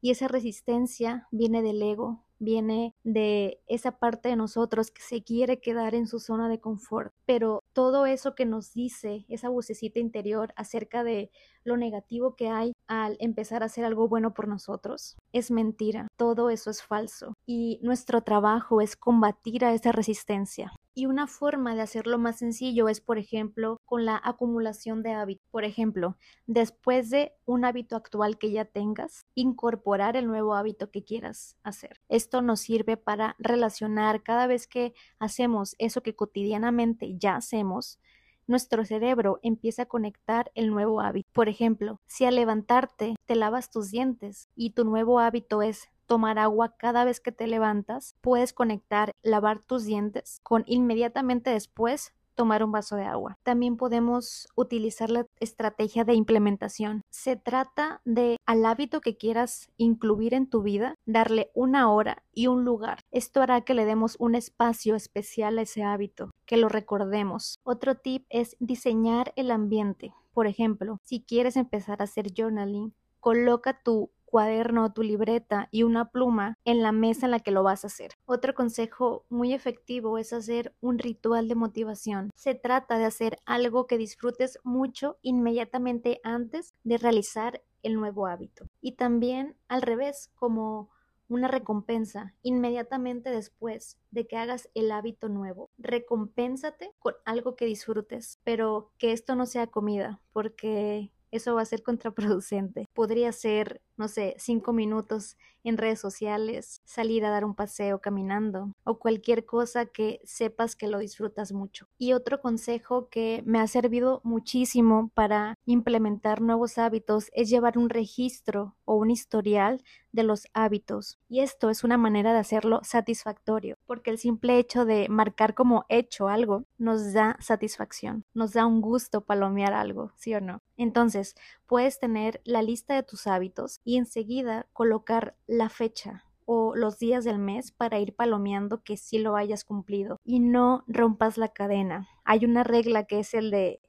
y 0.00 0.10
esa 0.10 0.26
resistencia 0.26 1.28
viene 1.30 1.60
del 1.60 1.82
ego, 1.82 2.24
viene 2.42 2.94
de 3.04 3.60
esa 3.68 3.98
parte 3.98 4.28
de 4.28 4.36
nosotros 4.36 4.90
que 4.90 5.02
se 5.02 5.22
quiere 5.22 5.60
quedar 5.60 5.94
en 5.94 6.06
su 6.06 6.18
zona 6.18 6.48
de 6.48 6.60
confort. 6.60 7.12
Pero 7.24 7.62
todo 7.72 8.04
eso 8.06 8.34
que 8.34 8.44
nos 8.44 8.72
dice 8.72 9.24
esa 9.28 9.48
vocecita 9.48 10.00
interior 10.00 10.52
acerca 10.56 11.04
de 11.04 11.30
lo 11.64 11.76
negativo 11.76 12.34
que 12.34 12.48
hay 12.48 12.72
al 12.88 13.16
empezar 13.20 13.62
a 13.62 13.66
hacer 13.66 13.84
algo 13.84 14.08
bueno 14.08 14.34
por 14.34 14.48
nosotros 14.48 15.16
es 15.32 15.50
mentira. 15.50 16.08
Todo 16.16 16.50
eso 16.50 16.70
es 16.70 16.82
falso. 16.82 17.34
Y 17.46 17.78
nuestro 17.82 18.22
trabajo 18.22 18.80
es 18.80 18.96
combatir 18.96 19.64
a 19.64 19.72
esa 19.72 19.92
resistencia. 19.92 20.72
Y 20.94 21.06
una 21.06 21.26
forma 21.26 21.74
de 21.74 21.80
hacerlo 21.80 22.18
más 22.18 22.38
sencillo 22.38 22.88
es, 22.88 23.00
por 23.00 23.16
ejemplo, 23.16 23.78
con 23.86 24.04
la 24.04 24.20
acumulación 24.22 25.02
de 25.02 25.12
hábitos. 25.12 25.46
Por 25.50 25.64
ejemplo, 25.64 26.18
después 26.46 27.08
de 27.08 27.32
un 27.46 27.64
hábito 27.64 27.96
actual 27.96 28.36
que 28.36 28.50
ya 28.50 28.66
tengas, 28.66 29.24
incorporar 29.34 30.16
el 30.16 30.26
nuevo 30.26 30.54
hábito 30.54 30.90
que 30.90 31.02
quieras 31.02 31.56
hacer. 31.62 32.00
Esto 32.10 32.42
nos 32.42 32.60
sirve 32.60 32.98
para 32.98 33.36
relacionar 33.38 34.22
cada 34.22 34.46
vez 34.46 34.66
que 34.66 34.92
hacemos 35.18 35.76
eso 35.78 36.02
que 36.02 36.14
cotidianamente 36.14 37.16
ya 37.16 37.36
hacemos, 37.36 37.98
nuestro 38.46 38.84
cerebro 38.84 39.38
empieza 39.42 39.82
a 39.82 39.86
conectar 39.86 40.50
el 40.54 40.70
nuevo 40.70 41.00
hábito. 41.00 41.28
Por 41.32 41.48
ejemplo, 41.48 42.00
si 42.06 42.24
al 42.24 42.34
levantarte 42.34 43.14
te 43.24 43.36
lavas 43.36 43.70
tus 43.70 43.90
dientes 43.90 44.48
y 44.54 44.70
tu 44.70 44.84
nuevo 44.84 45.20
hábito 45.20 45.62
es 45.62 45.88
tomar 46.12 46.38
agua 46.38 46.76
cada 46.76 47.06
vez 47.06 47.20
que 47.20 47.32
te 47.32 47.46
levantas, 47.46 48.16
puedes 48.20 48.52
conectar 48.52 49.12
lavar 49.22 49.60
tus 49.60 49.86
dientes 49.86 50.40
con 50.42 50.62
inmediatamente 50.66 51.48
después 51.48 52.12
tomar 52.34 52.62
un 52.62 52.70
vaso 52.70 52.96
de 52.96 53.04
agua. 53.04 53.38
También 53.42 53.78
podemos 53.78 54.46
utilizar 54.54 55.08
la 55.08 55.26
estrategia 55.40 56.04
de 56.04 56.12
implementación. 56.12 57.00
Se 57.08 57.36
trata 57.36 58.02
de 58.04 58.36
al 58.44 58.66
hábito 58.66 59.00
que 59.00 59.16
quieras 59.16 59.70
incluir 59.78 60.34
en 60.34 60.50
tu 60.50 60.60
vida, 60.60 60.96
darle 61.06 61.50
una 61.54 61.90
hora 61.90 62.22
y 62.34 62.46
un 62.46 62.62
lugar. 62.62 63.00
Esto 63.10 63.40
hará 63.40 63.62
que 63.62 63.72
le 63.72 63.86
demos 63.86 64.16
un 64.18 64.34
espacio 64.34 64.94
especial 64.94 65.58
a 65.58 65.62
ese 65.62 65.82
hábito, 65.82 66.30
que 66.44 66.58
lo 66.58 66.68
recordemos. 66.68 67.58
Otro 67.64 67.94
tip 67.94 68.26
es 68.28 68.54
diseñar 68.60 69.32
el 69.36 69.50
ambiente. 69.50 70.12
Por 70.34 70.46
ejemplo, 70.46 71.00
si 71.04 71.22
quieres 71.22 71.56
empezar 71.56 72.02
a 72.02 72.04
hacer 72.04 72.34
journaling, 72.36 72.92
coloca 73.18 73.82
tu 73.82 74.10
cuaderno, 74.32 74.94
tu 74.94 75.02
libreta 75.02 75.68
y 75.70 75.82
una 75.82 76.10
pluma 76.10 76.56
en 76.64 76.80
la 76.80 76.90
mesa 76.90 77.26
en 77.26 77.32
la 77.32 77.40
que 77.40 77.50
lo 77.50 77.62
vas 77.62 77.84
a 77.84 77.88
hacer. 77.88 78.12
Otro 78.24 78.54
consejo 78.54 79.26
muy 79.28 79.52
efectivo 79.52 80.16
es 80.16 80.32
hacer 80.32 80.74
un 80.80 80.98
ritual 80.98 81.48
de 81.48 81.54
motivación. 81.54 82.30
Se 82.34 82.54
trata 82.54 82.96
de 82.96 83.04
hacer 83.04 83.36
algo 83.44 83.86
que 83.86 83.98
disfrutes 83.98 84.58
mucho 84.64 85.18
inmediatamente 85.20 86.18
antes 86.24 86.72
de 86.82 86.96
realizar 86.96 87.62
el 87.82 87.94
nuevo 87.94 88.26
hábito. 88.26 88.64
Y 88.80 88.92
también 88.92 89.54
al 89.68 89.82
revés, 89.82 90.30
como 90.34 90.88
una 91.28 91.48
recompensa 91.48 92.34
inmediatamente 92.42 93.30
después 93.30 93.98
de 94.10 94.26
que 94.26 94.38
hagas 94.38 94.70
el 94.74 94.90
hábito 94.92 95.28
nuevo. 95.28 95.68
Recompénsate 95.76 96.94
con 96.98 97.14
algo 97.26 97.54
que 97.54 97.66
disfrutes, 97.66 98.40
pero 98.44 98.92
que 98.96 99.12
esto 99.12 99.34
no 99.34 99.44
sea 99.44 99.66
comida, 99.66 100.20
porque 100.32 101.12
eso 101.32 101.54
va 101.54 101.62
a 101.62 101.66
ser 101.66 101.82
contraproducente. 101.82 102.86
Podría 102.92 103.32
ser, 103.32 103.80
no 103.96 104.08
sé, 104.08 104.34
cinco 104.38 104.72
minutos 104.72 105.36
en 105.64 105.78
redes 105.78 106.00
sociales, 106.00 106.82
salir 106.84 107.24
a 107.24 107.30
dar 107.30 107.44
un 107.44 107.54
paseo 107.54 108.00
caminando 108.00 108.72
o 108.84 108.98
cualquier 108.98 109.44
cosa 109.44 109.86
que 109.86 110.20
sepas 110.24 110.76
que 110.76 110.88
lo 110.88 110.98
disfrutas 110.98 111.52
mucho. 111.52 111.88
Y 111.98 112.12
otro 112.12 112.40
consejo 112.40 113.08
que 113.08 113.42
me 113.46 113.60
ha 113.60 113.66
servido 113.66 114.20
muchísimo 114.24 115.10
para 115.14 115.58
implementar 115.66 116.40
nuevos 116.40 116.78
hábitos 116.78 117.30
es 117.32 117.48
llevar 117.48 117.78
un 117.78 117.90
registro 117.90 118.74
o 118.84 118.96
un 118.96 119.10
historial 119.10 119.82
de 120.12 120.22
los 120.24 120.46
hábitos. 120.52 121.18
Y 121.28 121.40
esto 121.40 121.70
es 121.70 121.84
una 121.84 121.96
manera 121.96 122.32
de 122.32 122.38
hacerlo 122.38 122.80
satisfactorio, 122.82 123.78
porque 123.86 124.10
el 124.10 124.18
simple 124.18 124.58
hecho 124.58 124.84
de 124.84 125.08
marcar 125.08 125.54
como 125.54 125.86
hecho 125.88 126.28
algo 126.28 126.64
nos 126.76 127.12
da 127.12 127.36
satisfacción, 127.40 128.24
nos 128.34 128.52
da 128.52 128.66
un 128.66 128.80
gusto 128.82 129.22
palomear 129.22 129.72
algo, 129.72 130.12
¿sí 130.16 130.34
o 130.34 130.40
no? 130.40 130.60
Entonces, 130.76 131.34
puedes 131.66 131.98
tener 131.98 132.40
la 132.44 132.60
lista 132.60 132.94
de 132.94 133.02
tus 133.02 133.26
hábitos 133.26 133.80
enseguida 133.96 134.66
colocar 134.72 135.36
la 135.46 135.68
fecha 135.68 136.24
o 136.44 136.74
los 136.74 136.98
días 136.98 137.24
del 137.24 137.38
mes 137.38 137.72
para 137.72 137.98
ir 137.98 138.14
palomeando 138.14 138.82
que 138.82 138.96
sí 138.96 139.18
lo 139.18 139.36
hayas 139.36 139.64
cumplido 139.64 140.18
y 140.24 140.40
no 140.40 140.84
rompas 140.86 141.38
la 141.38 141.48
cadena. 141.48 142.08
Hay 142.24 142.44
una 142.44 142.64
regla 142.64 143.04
que 143.04 143.20
es 143.20 143.34
el 143.34 143.50
de 143.50 143.80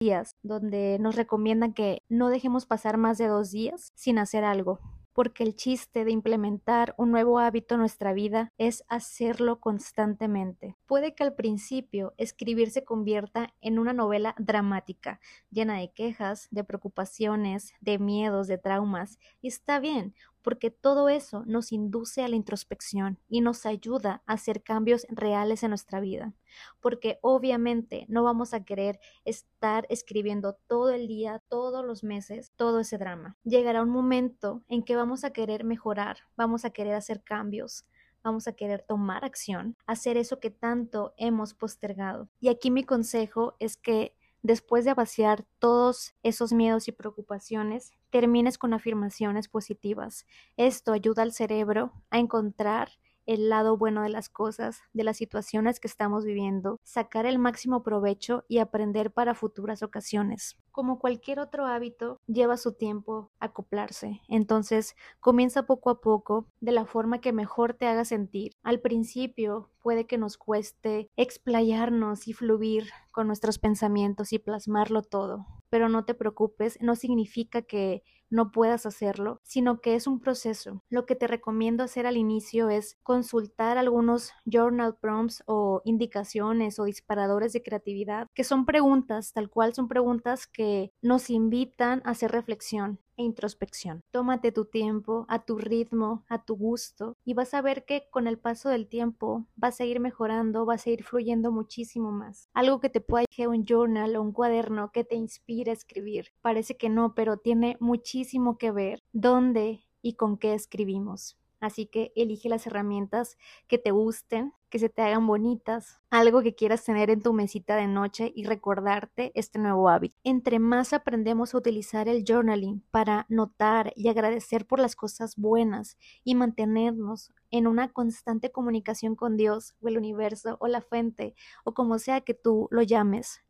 días, 0.00 0.36
donde 0.42 0.98
nos 1.00 1.16
recomiendan 1.16 1.74
que 1.74 2.02
no 2.08 2.28
dejemos 2.28 2.66
pasar 2.66 2.96
más 2.98 3.18
de 3.18 3.26
dos 3.26 3.50
días 3.50 3.92
sin 3.94 4.18
hacer 4.18 4.44
algo 4.44 4.80
porque 5.18 5.42
el 5.42 5.56
chiste 5.56 6.04
de 6.04 6.12
implementar 6.12 6.94
un 6.96 7.10
nuevo 7.10 7.40
hábito 7.40 7.74
en 7.74 7.80
nuestra 7.80 8.12
vida 8.12 8.52
es 8.56 8.84
hacerlo 8.86 9.58
constantemente. 9.58 10.76
Puede 10.86 11.16
que 11.16 11.24
al 11.24 11.34
principio 11.34 12.14
escribir 12.18 12.70
se 12.70 12.84
convierta 12.84 13.52
en 13.60 13.80
una 13.80 13.92
novela 13.92 14.36
dramática, 14.38 15.18
llena 15.50 15.78
de 15.78 15.90
quejas, 15.90 16.46
de 16.52 16.62
preocupaciones, 16.62 17.72
de 17.80 17.98
miedos, 17.98 18.46
de 18.46 18.58
traumas, 18.58 19.18
y 19.42 19.48
está 19.48 19.80
bien, 19.80 20.14
porque 20.42 20.70
todo 20.70 21.08
eso 21.08 21.42
nos 21.46 21.72
induce 21.72 22.22
a 22.22 22.28
la 22.28 22.36
introspección 22.36 23.18
y 23.28 23.40
nos 23.40 23.66
ayuda 23.66 24.22
a 24.26 24.34
hacer 24.34 24.62
cambios 24.62 25.06
reales 25.10 25.62
en 25.62 25.70
nuestra 25.70 26.00
vida, 26.00 26.34
porque 26.80 27.18
obviamente 27.22 28.06
no 28.08 28.22
vamos 28.22 28.54
a 28.54 28.64
querer 28.64 29.00
estar 29.24 29.86
escribiendo 29.90 30.54
todo 30.66 30.90
el 30.90 31.06
día, 31.06 31.42
todos 31.48 31.84
los 31.84 32.04
meses, 32.04 32.52
todo 32.56 32.80
ese 32.80 32.98
drama. 32.98 33.36
Llegará 33.44 33.82
un 33.82 33.90
momento 33.90 34.62
en 34.68 34.82
que 34.82 34.96
vamos 34.96 35.24
a 35.24 35.30
querer 35.30 35.64
mejorar, 35.64 36.18
vamos 36.36 36.64
a 36.64 36.70
querer 36.70 36.94
hacer 36.94 37.22
cambios, 37.22 37.84
vamos 38.22 38.48
a 38.48 38.52
querer 38.52 38.82
tomar 38.82 39.24
acción, 39.24 39.76
hacer 39.86 40.16
eso 40.16 40.40
que 40.40 40.50
tanto 40.50 41.14
hemos 41.16 41.54
postergado. 41.54 42.28
Y 42.40 42.48
aquí 42.48 42.70
mi 42.70 42.84
consejo 42.84 43.54
es 43.58 43.76
que 43.76 44.14
después 44.42 44.84
de 44.84 44.94
vaciar 44.94 45.44
todos 45.58 46.14
esos 46.22 46.52
miedos 46.52 46.88
y 46.88 46.92
preocupaciones, 46.92 47.92
termines 48.10 48.58
con 48.58 48.74
afirmaciones 48.74 49.48
positivas. 49.48 50.26
Esto 50.56 50.92
ayuda 50.92 51.22
al 51.22 51.32
cerebro 51.32 51.92
a 52.10 52.18
encontrar 52.18 52.90
el 53.28 53.50
lado 53.50 53.76
bueno 53.76 54.02
de 54.02 54.08
las 54.08 54.30
cosas, 54.30 54.80
de 54.94 55.04
las 55.04 55.18
situaciones 55.18 55.80
que 55.80 55.86
estamos 55.86 56.24
viviendo, 56.24 56.80
sacar 56.82 57.26
el 57.26 57.38
máximo 57.38 57.82
provecho 57.82 58.46
y 58.48 58.56
aprender 58.58 59.12
para 59.12 59.34
futuras 59.34 59.82
ocasiones. 59.82 60.56
Como 60.72 60.98
cualquier 60.98 61.38
otro 61.38 61.66
hábito, 61.66 62.22
lleva 62.26 62.56
su 62.56 62.72
tiempo 62.72 63.30
acoplarse. 63.38 64.22
Entonces, 64.28 64.96
comienza 65.20 65.66
poco 65.66 65.90
a 65.90 66.00
poco, 66.00 66.46
de 66.60 66.72
la 66.72 66.86
forma 66.86 67.20
que 67.20 67.34
mejor 67.34 67.74
te 67.74 67.86
haga 67.86 68.06
sentir. 68.06 68.52
Al 68.62 68.80
principio 68.80 69.68
puede 69.82 70.06
que 70.06 70.16
nos 70.16 70.38
cueste 70.38 71.10
explayarnos 71.16 72.28
y 72.28 72.32
fluir 72.32 72.88
con 73.12 73.26
nuestros 73.26 73.58
pensamientos 73.58 74.32
y 74.32 74.38
plasmarlo 74.38 75.02
todo. 75.02 75.57
Pero 75.70 75.88
no 75.88 76.04
te 76.04 76.14
preocupes, 76.14 76.78
no 76.80 76.96
significa 76.96 77.62
que 77.62 78.02
no 78.30 78.52
puedas 78.52 78.86
hacerlo, 78.86 79.40
sino 79.42 79.80
que 79.80 79.94
es 79.94 80.06
un 80.06 80.20
proceso. 80.20 80.82
Lo 80.90 81.06
que 81.06 81.14
te 81.14 81.26
recomiendo 81.26 81.82
hacer 81.82 82.06
al 82.06 82.16
inicio 82.16 82.68
es 82.70 82.98
consultar 83.02 83.78
algunos 83.78 84.32
journal 84.44 84.96
prompts 84.96 85.42
o 85.46 85.80
indicaciones 85.84 86.78
o 86.78 86.84
disparadores 86.84 87.52
de 87.52 87.62
creatividad, 87.62 88.28
que 88.34 88.44
son 88.44 88.66
preguntas, 88.66 89.32
tal 89.32 89.50
cual 89.50 89.74
son 89.74 89.88
preguntas 89.88 90.46
que 90.46 90.92
nos 91.02 91.30
invitan 91.30 92.02
a 92.04 92.10
hacer 92.10 92.30
reflexión 92.32 93.00
e 93.18 93.22
introspección. 93.22 94.02
Tómate 94.10 94.52
tu 94.52 94.64
tiempo, 94.64 95.26
a 95.28 95.44
tu 95.44 95.58
ritmo, 95.58 96.24
a 96.28 96.42
tu 96.44 96.56
gusto, 96.56 97.16
y 97.24 97.34
vas 97.34 97.52
a 97.52 97.60
ver 97.60 97.84
que 97.84 98.08
con 98.10 98.26
el 98.26 98.38
paso 98.38 98.70
del 98.70 98.88
tiempo 98.88 99.46
vas 99.56 99.80
a 99.80 99.84
ir 99.84 100.00
mejorando, 100.00 100.64
vas 100.64 100.86
a 100.86 100.90
ir 100.90 101.04
fluyendo 101.04 101.52
muchísimo 101.52 102.12
más. 102.12 102.48
Algo 102.54 102.80
que 102.80 102.88
te 102.88 103.00
pueda 103.00 103.26
un 103.46 103.64
journal 103.64 104.16
o 104.16 104.22
un 104.22 104.32
cuaderno 104.32 104.90
que 104.90 105.04
te 105.04 105.14
inspire 105.14 105.70
a 105.70 105.74
escribir. 105.74 106.28
Parece 106.40 106.76
que 106.76 106.88
no, 106.88 107.14
pero 107.14 107.36
tiene 107.36 107.76
muchísimo 107.78 108.58
que 108.58 108.72
ver 108.72 109.00
dónde 109.12 109.84
y 110.02 110.14
con 110.14 110.38
qué 110.38 110.54
escribimos. 110.54 111.36
Así 111.60 111.86
que 111.86 112.12
elige 112.14 112.48
las 112.48 112.66
herramientas 112.66 113.36
que 113.66 113.78
te 113.78 113.90
gusten, 113.90 114.52
que 114.68 114.78
se 114.78 114.88
te 114.88 115.02
hagan 115.02 115.26
bonitas, 115.26 116.00
algo 116.10 116.42
que 116.42 116.54
quieras 116.54 116.84
tener 116.84 117.10
en 117.10 117.22
tu 117.22 117.32
mesita 117.32 117.74
de 117.76 117.86
noche 117.86 118.32
y 118.34 118.44
recordarte 118.44 119.32
este 119.34 119.58
nuevo 119.58 119.88
hábito. 119.88 120.16
Entre 120.24 120.58
más 120.58 120.92
aprendemos 120.92 121.54
a 121.54 121.58
utilizar 121.58 122.08
el 122.08 122.24
journaling 122.26 122.84
para 122.90 123.26
notar 123.28 123.92
y 123.96 124.08
agradecer 124.08 124.66
por 124.66 124.78
las 124.78 124.94
cosas 124.94 125.36
buenas 125.36 125.96
y 126.22 126.34
mantenernos 126.34 127.32
en 127.50 127.66
una 127.66 127.88
constante 127.88 128.52
comunicación 128.52 129.16
con 129.16 129.36
Dios 129.36 129.74
o 129.80 129.88
el 129.88 129.98
universo 129.98 130.56
o 130.60 130.68
la 130.68 130.80
fuente 130.80 131.34
o 131.64 131.74
como 131.74 131.98
sea 131.98 132.20
que 132.20 132.34
tú 132.34 132.68
lo 132.70 132.82
llames, 132.82 133.42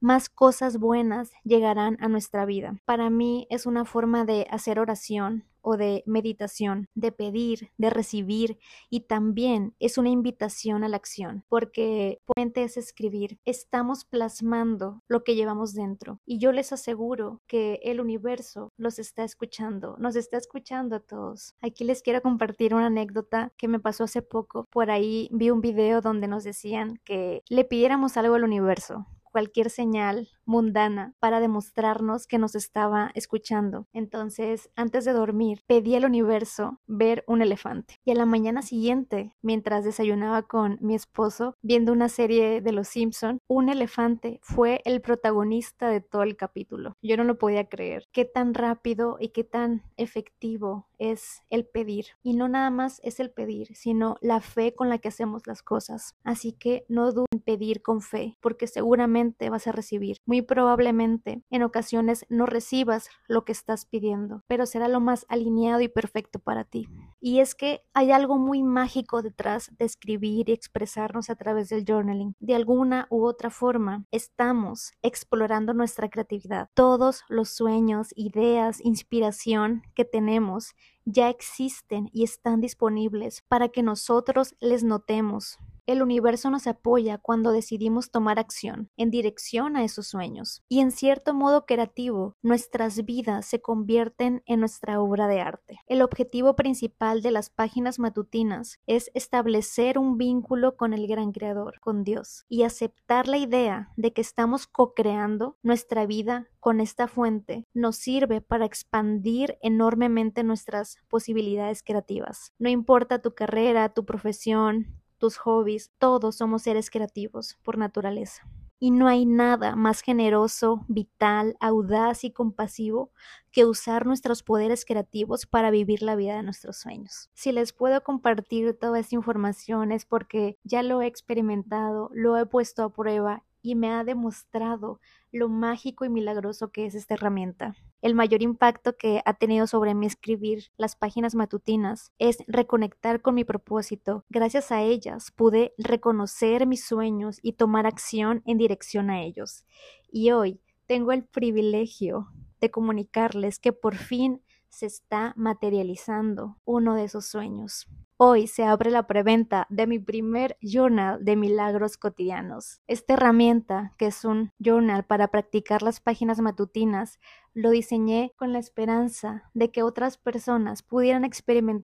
más 0.00 0.28
cosas 0.28 0.78
buenas 0.78 1.30
llegarán 1.42 1.96
a 2.00 2.08
nuestra 2.08 2.44
vida. 2.44 2.76
Para 2.84 3.08
mí 3.08 3.46
es 3.50 3.66
una 3.66 3.84
forma 3.84 4.24
de 4.24 4.46
hacer 4.50 4.78
oración 4.78 5.44
o 5.68 5.76
de 5.76 6.04
meditación, 6.06 6.88
de 6.94 7.10
pedir, 7.10 7.72
de 7.76 7.90
recibir 7.90 8.56
y 8.88 9.00
también 9.00 9.74
es 9.80 9.98
una 9.98 10.10
invitación 10.10 10.84
a 10.84 10.88
la 10.88 10.96
acción, 10.96 11.44
porque 11.48 12.20
mente 12.36 12.62
es 12.62 12.76
escribir, 12.76 13.40
estamos 13.44 14.04
plasmando 14.04 15.02
lo 15.08 15.24
que 15.24 15.34
llevamos 15.34 15.74
dentro 15.74 16.20
y 16.24 16.38
yo 16.38 16.52
les 16.52 16.72
aseguro 16.72 17.42
que 17.48 17.80
el 17.82 18.00
universo 18.00 18.70
los 18.76 19.00
está 19.00 19.24
escuchando, 19.24 19.96
nos 19.98 20.14
está 20.14 20.36
escuchando 20.36 20.94
a 20.94 21.00
todos. 21.00 21.56
Aquí 21.60 21.82
les 21.82 22.00
quiero 22.00 22.22
compartir 22.22 22.72
una 22.72 22.86
anécdota 22.86 23.52
que 23.56 23.66
me 23.66 23.80
pasó 23.80 24.04
hace 24.04 24.22
poco. 24.22 24.68
Por 24.70 24.92
ahí 24.92 25.28
vi 25.32 25.50
un 25.50 25.60
video 25.60 26.00
donde 26.00 26.28
nos 26.28 26.44
decían 26.44 27.00
que 27.04 27.42
le 27.48 27.64
pidiéramos 27.64 28.16
algo 28.16 28.36
al 28.36 28.44
universo, 28.44 29.04
cualquier 29.24 29.68
señal 29.70 30.28
mundana 30.46 31.14
para 31.20 31.40
demostrarnos 31.40 32.26
que 32.26 32.38
nos 32.38 32.54
estaba 32.54 33.10
escuchando. 33.14 33.86
Entonces, 33.92 34.70
antes 34.76 35.04
de 35.04 35.12
dormir, 35.12 35.62
pedí 35.66 35.94
al 35.96 36.04
universo 36.04 36.80
ver 36.86 37.24
un 37.26 37.42
elefante. 37.42 38.00
Y 38.04 38.12
a 38.12 38.14
la 38.14 38.26
mañana 38.26 38.62
siguiente, 38.62 39.34
mientras 39.42 39.84
desayunaba 39.84 40.42
con 40.42 40.78
mi 40.80 40.94
esposo, 40.94 41.54
viendo 41.62 41.92
una 41.92 42.08
serie 42.08 42.60
de 42.60 42.72
Los 42.72 42.88
Simpson, 42.88 43.40
un 43.48 43.68
elefante 43.68 44.38
fue 44.42 44.80
el 44.84 45.00
protagonista 45.00 45.88
de 45.88 46.00
todo 46.00 46.22
el 46.22 46.36
capítulo. 46.36 46.94
Yo 47.02 47.16
no 47.16 47.24
lo 47.24 47.38
podía 47.38 47.68
creer. 47.68 48.04
Qué 48.12 48.24
tan 48.24 48.54
rápido 48.54 49.16
y 49.20 49.28
qué 49.28 49.44
tan 49.44 49.82
efectivo 49.96 50.86
es 50.98 51.42
el 51.50 51.66
pedir. 51.66 52.06
Y 52.22 52.34
no 52.34 52.48
nada 52.48 52.70
más 52.70 53.00
es 53.02 53.20
el 53.20 53.30
pedir, 53.30 53.74
sino 53.74 54.16
la 54.20 54.40
fe 54.40 54.74
con 54.74 54.88
la 54.88 54.98
que 54.98 55.08
hacemos 55.08 55.46
las 55.46 55.62
cosas. 55.62 56.14
Así 56.24 56.52
que 56.52 56.84
no 56.88 57.12
duden 57.12 57.26
en 57.32 57.40
pedir 57.40 57.82
con 57.82 58.00
fe, 58.00 58.36
porque 58.40 58.66
seguramente 58.66 59.50
vas 59.50 59.66
a 59.66 59.72
recibir. 59.72 60.18
Probablemente 60.42 61.42
en 61.50 61.62
ocasiones 61.62 62.26
no 62.28 62.46
recibas 62.46 63.08
lo 63.28 63.44
que 63.44 63.52
estás 63.52 63.86
pidiendo, 63.86 64.42
pero 64.46 64.66
será 64.66 64.88
lo 64.88 65.00
más 65.00 65.26
alineado 65.28 65.80
y 65.80 65.88
perfecto 65.88 66.38
para 66.38 66.64
ti. 66.64 66.88
Y 67.20 67.40
es 67.40 67.54
que 67.54 67.82
hay 67.94 68.12
algo 68.12 68.38
muy 68.38 68.62
mágico 68.62 69.22
detrás 69.22 69.70
de 69.78 69.84
escribir 69.84 70.48
y 70.48 70.52
expresarnos 70.52 71.30
a 71.30 71.36
través 71.36 71.68
del 71.68 71.84
journaling. 71.84 72.34
De 72.40 72.54
alguna 72.54 73.06
u 73.10 73.24
otra 73.24 73.50
forma, 73.50 74.04
estamos 74.10 74.92
explorando 75.02 75.74
nuestra 75.74 76.08
creatividad. 76.08 76.68
Todos 76.74 77.22
los 77.28 77.50
sueños, 77.50 78.08
ideas, 78.16 78.80
inspiración 78.84 79.82
que 79.94 80.04
tenemos 80.04 80.74
ya 81.06 81.28
existen 81.28 82.10
y 82.12 82.24
están 82.24 82.60
disponibles 82.60 83.42
para 83.48 83.68
que 83.68 83.82
nosotros 83.82 84.54
les 84.60 84.82
notemos. 84.82 85.58
El 85.86 86.02
universo 86.02 86.50
nos 86.50 86.66
apoya 86.66 87.18
cuando 87.18 87.52
decidimos 87.52 88.10
tomar 88.10 88.40
acción 88.40 88.90
en 88.96 89.10
dirección 89.10 89.76
a 89.76 89.84
esos 89.84 90.08
sueños. 90.08 90.64
Y 90.68 90.80
en 90.80 90.90
cierto 90.90 91.32
modo 91.32 91.64
creativo, 91.64 92.34
nuestras 92.42 93.04
vidas 93.04 93.46
se 93.46 93.60
convierten 93.60 94.42
en 94.46 94.60
nuestra 94.60 95.00
obra 95.00 95.28
de 95.28 95.40
arte. 95.40 95.78
El 95.86 96.02
objetivo 96.02 96.56
principal 96.56 97.22
de 97.22 97.30
las 97.30 97.50
páginas 97.50 98.00
matutinas 98.00 98.80
es 98.86 99.12
establecer 99.14 99.96
un 99.96 100.18
vínculo 100.18 100.76
con 100.76 100.92
el 100.92 101.06
gran 101.06 101.30
creador, 101.30 101.78
con 101.80 102.02
Dios, 102.02 102.44
y 102.48 102.64
aceptar 102.64 103.28
la 103.28 103.38
idea 103.38 103.92
de 103.96 104.12
que 104.12 104.22
estamos 104.22 104.66
co-creando 104.66 105.56
nuestra 105.62 106.04
vida 106.04 106.48
con 106.66 106.80
esta 106.80 107.06
fuente 107.06 107.64
nos 107.74 107.94
sirve 107.94 108.40
para 108.40 108.64
expandir 108.64 109.56
enormemente 109.62 110.42
nuestras 110.42 110.98
posibilidades 111.06 111.84
creativas. 111.84 112.52
No 112.58 112.68
importa 112.68 113.22
tu 113.22 113.36
carrera, 113.36 113.94
tu 113.94 114.04
profesión, 114.04 115.00
tus 115.18 115.36
hobbies, 115.38 115.90
todos 115.98 116.36
somos 116.36 116.62
seres 116.62 116.90
creativos 116.90 117.58
por 117.62 117.78
naturaleza. 117.78 118.46
Y 118.78 118.90
no 118.90 119.08
hay 119.08 119.24
nada 119.24 119.74
más 119.74 120.02
generoso, 120.02 120.84
vital, 120.86 121.56
audaz 121.60 122.24
y 122.24 122.30
compasivo 122.30 123.10
que 123.50 123.64
usar 123.64 124.04
nuestros 124.04 124.42
poderes 124.42 124.84
creativos 124.84 125.46
para 125.46 125.70
vivir 125.70 126.02
la 126.02 126.14
vida 126.14 126.36
de 126.36 126.42
nuestros 126.42 126.76
sueños. 126.76 127.30
Si 127.32 127.52
les 127.52 127.72
puedo 127.72 128.02
compartir 128.02 128.78
toda 128.78 128.98
esta 128.98 129.14
información 129.14 129.92
es 129.92 130.04
porque 130.04 130.58
ya 130.62 130.82
lo 130.82 131.00
he 131.00 131.06
experimentado, 131.06 132.10
lo 132.12 132.36
he 132.36 132.44
puesto 132.44 132.84
a 132.84 132.92
prueba 132.92 133.44
y 133.62 133.74
me 133.74 133.90
ha 133.90 134.04
demostrado 134.04 135.00
lo 135.32 135.48
mágico 135.48 136.04
y 136.04 136.08
milagroso 136.08 136.70
que 136.70 136.86
es 136.86 136.94
esta 136.94 137.14
herramienta. 137.14 137.74
El 138.02 138.14
mayor 138.14 138.42
impacto 138.42 138.96
que 138.96 139.22
ha 139.24 139.34
tenido 139.34 139.66
sobre 139.66 139.94
mí 139.94 140.06
escribir 140.06 140.64
las 140.76 140.96
páginas 140.96 141.34
matutinas 141.34 142.12
es 142.18 142.38
reconectar 142.46 143.20
con 143.20 143.34
mi 143.34 143.44
propósito. 143.44 144.24
Gracias 144.28 144.72
a 144.72 144.82
ellas 144.82 145.30
pude 145.30 145.74
reconocer 145.78 146.66
mis 146.66 146.84
sueños 146.84 147.38
y 147.42 147.54
tomar 147.54 147.86
acción 147.86 148.42
en 148.46 148.58
dirección 148.58 149.10
a 149.10 149.22
ellos. 149.22 149.64
Y 150.10 150.30
hoy 150.30 150.60
tengo 150.86 151.12
el 151.12 151.24
privilegio 151.24 152.28
de 152.60 152.70
comunicarles 152.70 153.58
que 153.58 153.72
por 153.72 153.96
fin 153.96 154.42
se 154.68 154.86
está 154.86 155.32
materializando 155.36 156.58
uno 156.64 156.94
de 156.94 157.04
esos 157.04 157.26
sueños. 157.26 157.88
Hoy 158.18 158.46
se 158.46 158.64
abre 158.64 158.90
la 158.90 159.06
preventa 159.06 159.66
de 159.68 159.86
mi 159.86 159.98
primer 159.98 160.56
journal 160.62 161.22
de 161.22 161.36
milagros 161.36 161.98
cotidianos. 161.98 162.80
Esta 162.86 163.12
herramienta, 163.12 163.92
que 163.98 164.06
es 164.06 164.24
un 164.24 164.52
journal 164.58 165.04
para 165.04 165.28
practicar 165.28 165.82
las 165.82 166.00
páginas 166.00 166.40
matutinas, 166.40 167.20
lo 167.52 167.68
diseñé 167.68 168.32
con 168.36 168.54
la 168.54 168.58
esperanza 168.58 169.50
de 169.52 169.70
que 169.70 169.82
otras 169.82 170.16
personas 170.16 170.82
pudieran 170.82 171.26
experimentar. 171.26 171.84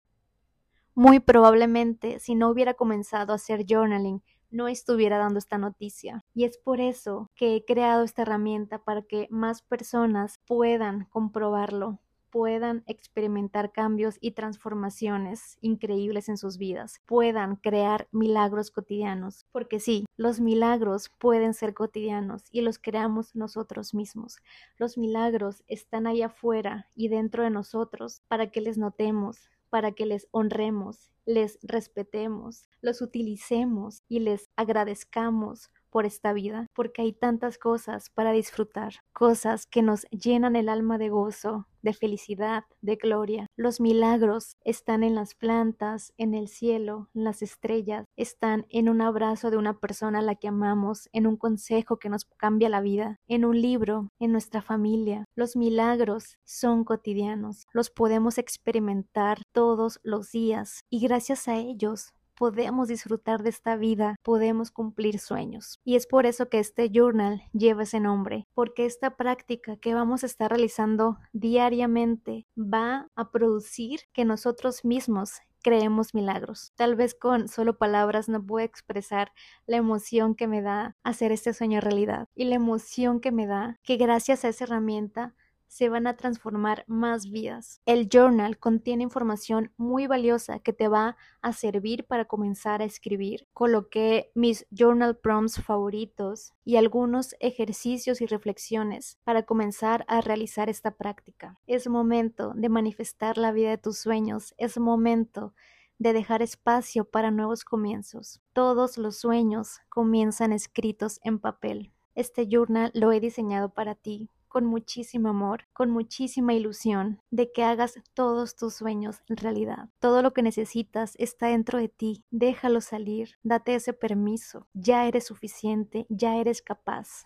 Muy 0.93 1.21
probablemente, 1.21 2.19
si 2.19 2.35
no 2.35 2.49
hubiera 2.49 2.73
comenzado 2.73 3.31
a 3.31 3.37
hacer 3.37 3.63
journaling, 3.65 4.21
no 4.49 4.67
estuviera 4.67 5.17
dando 5.17 5.39
esta 5.39 5.57
noticia. 5.57 6.25
Y 6.33 6.43
es 6.43 6.57
por 6.57 6.81
eso 6.81 7.31
que 7.35 7.55
he 7.55 7.63
creado 7.63 8.03
esta 8.03 8.23
herramienta 8.23 8.79
para 8.79 9.01
que 9.01 9.29
más 9.29 9.61
personas 9.61 10.41
puedan 10.45 11.05
comprobarlo 11.05 12.01
puedan 12.29 12.83
experimentar 12.87 13.71
cambios 13.71 14.17
y 14.21 14.31
transformaciones 14.31 15.57
increíbles 15.61 16.29
en 16.29 16.37
sus 16.37 16.57
vidas, 16.57 17.01
puedan 17.05 17.55
crear 17.55 18.07
milagros 18.11 18.71
cotidianos, 18.71 19.45
porque 19.51 19.79
sí, 19.79 20.05
los 20.17 20.39
milagros 20.39 21.09
pueden 21.17 21.53
ser 21.53 21.73
cotidianos 21.73 22.43
y 22.51 22.61
los 22.61 22.79
creamos 22.79 23.35
nosotros 23.35 23.93
mismos. 23.93 24.37
Los 24.77 24.97
milagros 24.97 25.63
están 25.67 26.07
ahí 26.07 26.21
afuera 26.21 26.87
y 26.95 27.07
dentro 27.07 27.43
de 27.43 27.49
nosotros 27.49 28.21
para 28.27 28.51
que 28.51 28.61
les 28.61 28.77
notemos, 28.77 29.49
para 29.69 29.91
que 29.91 30.05
les 30.05 30.27
honremos, 30.31 31.11
les 31.25 31.59
respetemos, 31.61 32.69
los 32.81 33.01
utilicemos 33.01 34.03
y 34.07 34.19
les 34.19 34.49
agradezcamos 34.55 35.69
por 35.97 36.05
esta 36.05 36.31
vida, 36.31 36.67
porque 36.75 37.01
hay 37.01 37.11
tantas 37.11 37.57
cosas 37.57 38.11
para 38.11 38.31
disfrutar, 38.31 38.93
cosas 39.13 39.65
que 39.65 39.81
nos 39.81 40.03
llenan 40.11 40.55
el 40.55 40.69
alma 40.69 40.99
de 40.99 41.09
gozo, 41.09 41.65
de 41.81 41.91
felicidad, 41.91 42.65
de 42.81 42.97
gloria. 42.97 43.47
Los 43.55 43.81
milagros 43.81 44.57
están 44.63 45.03
en 45.03 45.15
las 45.15 45.33
plantas, 45.33 46.13
en 46.17 46.35
el 46.35 46.49
cielo, 46.49 47.09
en 47.15 47.23
las 47.23 47.41
estrellas, 47.41 48.05
están 48.15 48.67
en 48.69 48.89
un 48.89 49.01
abrazo 49.01 49.49
de 49.49 49.57
una 49.57 49.79
persona 49.79 50.19
a 50.19 50.21
la 50.21 50.35
que 50.35 50.49
amamos, 50.49 51.09
en 51.13 51.25
un 51.25 51.35
consejo 51.35 51.97
que 51.97 52.09
nos 52.09 52.25
cambia 52.25 52.69
la 52.69 52.81
vida, 52.81 53.15
en 53.27 53.43
un 53.43 53.59
libro, 53.59 54.09
en 54.19 54.31
nuestra 54.31 54.61
familia. 54.61 55.25
Los 55.35 55.55
milagros 55.55 56.37
son 56.45 56.83
cotidianos, 56.83 57.65
los 57.73 57.89
podemos 57.89 58.37
experimentar 58.37 59.41
todos 59.51 59.99
los 60.03 60.31
días 60.31 60.81
y 60.91 60.99
gracias 60.99 61.47
a 61.47 61.55
ellos 61.55 62.13
podemos 62.37 62.87
disfrutar 62.87 63.43
de 63.43 63.49
esta 63.49 63.75
vida, 63.75 64.15
podemos 64.23 64.71
cumplir 64.71 65.19
sueños. 65.19 65.79
Y 65.83 65.95
es 65.95 66.07
por 66.07 66.25
eso 66.25 66.49
que 66.49 66.59
este 66.59 66.89
journal 66.89 67.41
lleva 67.51 67.83
ese 67.83 67.99
nombre, 67.99 68.47
porque 68.53 68.85
esta 68.85 69.17
práctica 69.17 69.77
que 69.77 69.93
vamos 69.93 70.23
a 70.23 70.27
estar 70.27 70.51
realizando 70.51 71.17
diariamente 71.33 72.47
va 72.57 73.09
a 73.15 73.31
producir 73.31 74.01
que 74.13 74.23
nosotros 74.23 74.85
mismos 74.85 75.41
creemos 75.63 76.13
milagros. 76.13 76.71
Tal 76.75 76.95
vez 76.95 77.15
con 77.15 77.47
solo 77.47 77.77
palabras 77.77 78.29
no 78.29 78.45
puedo 78.45 78.65
expresar 78.65 79.33
la 79.65 79.77
emoción 79.77 80.35
que 80.35 80.47
me 80.47 80.61
da 80.61 80.95
hacer 81.03 81.31
este 81.31 81.53
sueño 81.53 81.81
realidad 81.81 82.29
y 82.35 82.45
la 82.45 82.55
emoción 82.55 83.19
que 83.19 83.31
me 83.31 83.47
da 83.47 83.79
que 83.83 83.97
gracias 83.97 84.45
a 84.45 84.49
esa 84.49 84.65
herramienta 84.65 85.35
se 85.67 85.89
van 85.89 86.07
a 86.07 86.17
transformar 86.17 86.83
más 86.87 87.29
vidas. 87.29 87.81
El 87.85 88.09
journal 88.09 88.57
contiene 88.57 89.03
información 89.03 89.71
muy 89.77 90.07
valiosa 90.07 90.59
que 90.59 90.73
te 90.73 90.87
va 90.87 91.17
a 91.41 91.53
servir 91.53 92.05
para 92.05 92.25
comenzar 92.25 92.81
a 92.81 92.85
escribir. 92.85 93.47
Coloqué 93.53 94.31
mis 94.33 94.65
journal 94.71 95.17
prompts 95.17 95.61
favoritos 95.61 96.53
y 96.63 96.77
algunos 96.77 97.35
ejercicios 97.39 98.21
y 98.21 98.25
reflexiones 98.25 99.19
para 99.23 99.43
comenzar 99.43 100.05
a 100.07 100.21
realizar 100.21 100.69
esta 100.69 100.91
práctica. 100.91 101.59
Es 101.67 101.87
momento 101.87 102.53
de 102.55 102.69
manifestar 102.69 103.37
la 103.37 103.51
vida 103.51 103.69
de 103.69 103.77
tus 103.77 103.97
sueños. 103.97 104.53
Es 104.57 104.77
momento 104.77 105.53
de 105.99 106.13
dejar 106.13 106.41
espacio 106.41 107.05
para 107.05 107.31
nuevos 107.31 107.63
comienzos. 107.63 108.41
Todos 108.53 108.97
los 108.97 109.17
sueños 109.17 109.79
comienzan 109.89 110.53
escritos 110.53 111.19
en 111.23 111.39
papel. 111.39 111.91
Este 112.15 112.47
journal 112.47 112.91
lo 112.93 113.11
he 113.11 113.19
diseñado 113.19 113.69
para 113.69 113.95
ti, 113.95 114.29
con 114.47 114.65
muchísimo 114.65 115.29
amor, 115.29 115.67
con 115.73 115.89
muchísima 115.91 116.53
ilusión 116.53 117.21
de 117.31 117.51
que 117.51 117.63
hagas 117.63 117.95
todos 118.13 118.55
tus 118.55 118.75
sueños 118.75 119.21
en 119.27 119.37
realidad. 119.37 119.89
Todo 119.99 120.21
lo 120.21 120.33
que 120.33 120.41
necesitas 120.41 121.15
está 121.17 121.47
dentro 121.47 121.79
de 121.79 121.89
ti, 121.89 122.25
déjalo 122.31 122.81
salir, 122.81 123.37
date 123.43 123.75
ese 123.75 123.93
permiso, 123.93 124.67
ya 124.73 125.05
eres 125.05 125.25
suficiente, 125.25 126.05
ya 126.09 126.37
eres 126.37 126.61
capaz. 126.61 127.25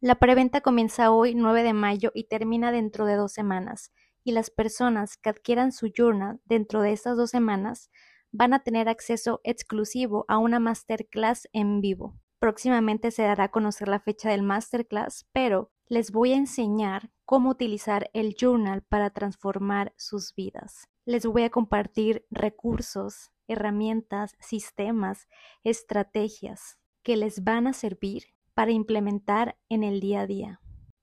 La 0.00 0.14
preventa 0.14 0.62
comienza 0.62 1.10
hoy 1.10 1.34
9 1.34 1.62
de 1.62 1.74
mayo 1.74 2.10
y 2.14 2.24
termina 2.24 2.72
dentro 2.72 3.04
de 3.04 3.16
dos 3.16 3.32
semanas 3.32 3.92
y 4.24 4.32
las 4.32 4.50
personas 4.50 5.16
que 5.16 5.30
adquieran 5.30 5.72
su 5.72 5.90
journal 5.94 6.40
dentro 6.44 6.82
de 6.82 6.92
estas 6.92 7.16
dos 7.16 7.30
semanas 7.30 7.90
van 8.32 8.54
a 8.54 8.62
tener 8.62 8.88
acceso 8.88 9.40
exclusivo 9.44 10.24
a 10.28 10.38
una 10.38 10.60
masterclass 10.60 11.48
en 11.52 11.80
vivo. 11.80 12.16
Próximamente 12.40 13.10
se 13.10 13.22
dará 13.22 13.44
a 13.44 13.50
conocer 13.50 13.86
la 13.86 14.00
fecha 14.00 14.30
del 14.30 14.42
masterclass, 14.42 15.28
pero 15.30 15.70
les 15.88 16.10
voy 16.10 16.32
a 16.32 16.36
enseñar 16.36 17.10
cómo 17.26 17.50
utilizar 17.50 18.10
el 18.14 18.34
journal 18.34 18.82
para 18.82 19.10
transformar 19.10 19.92
sus 19.98 20.34
vidas. 20.34 20.88
Les 21.04 21.26
voy 21.26 21.42
a 21.42 21.50
compartir 21.50 22.26
recursos, 22.30 23.30
herramientas, 23.46 24.36
sistemas, 24.40 25.28
estrategias 25.64 26.78
que 27.02 27.18
les 27.18 27.44
van 27.44 27.66
a 27.66 27.74
servir 27.74 28.24
para 28.54 28.70
implementar 28.70 29.58
en 29.68 29.84
el 29.84 30.00
día 30.00 30.22
a 30.22 30.26
día. 30.26 30.60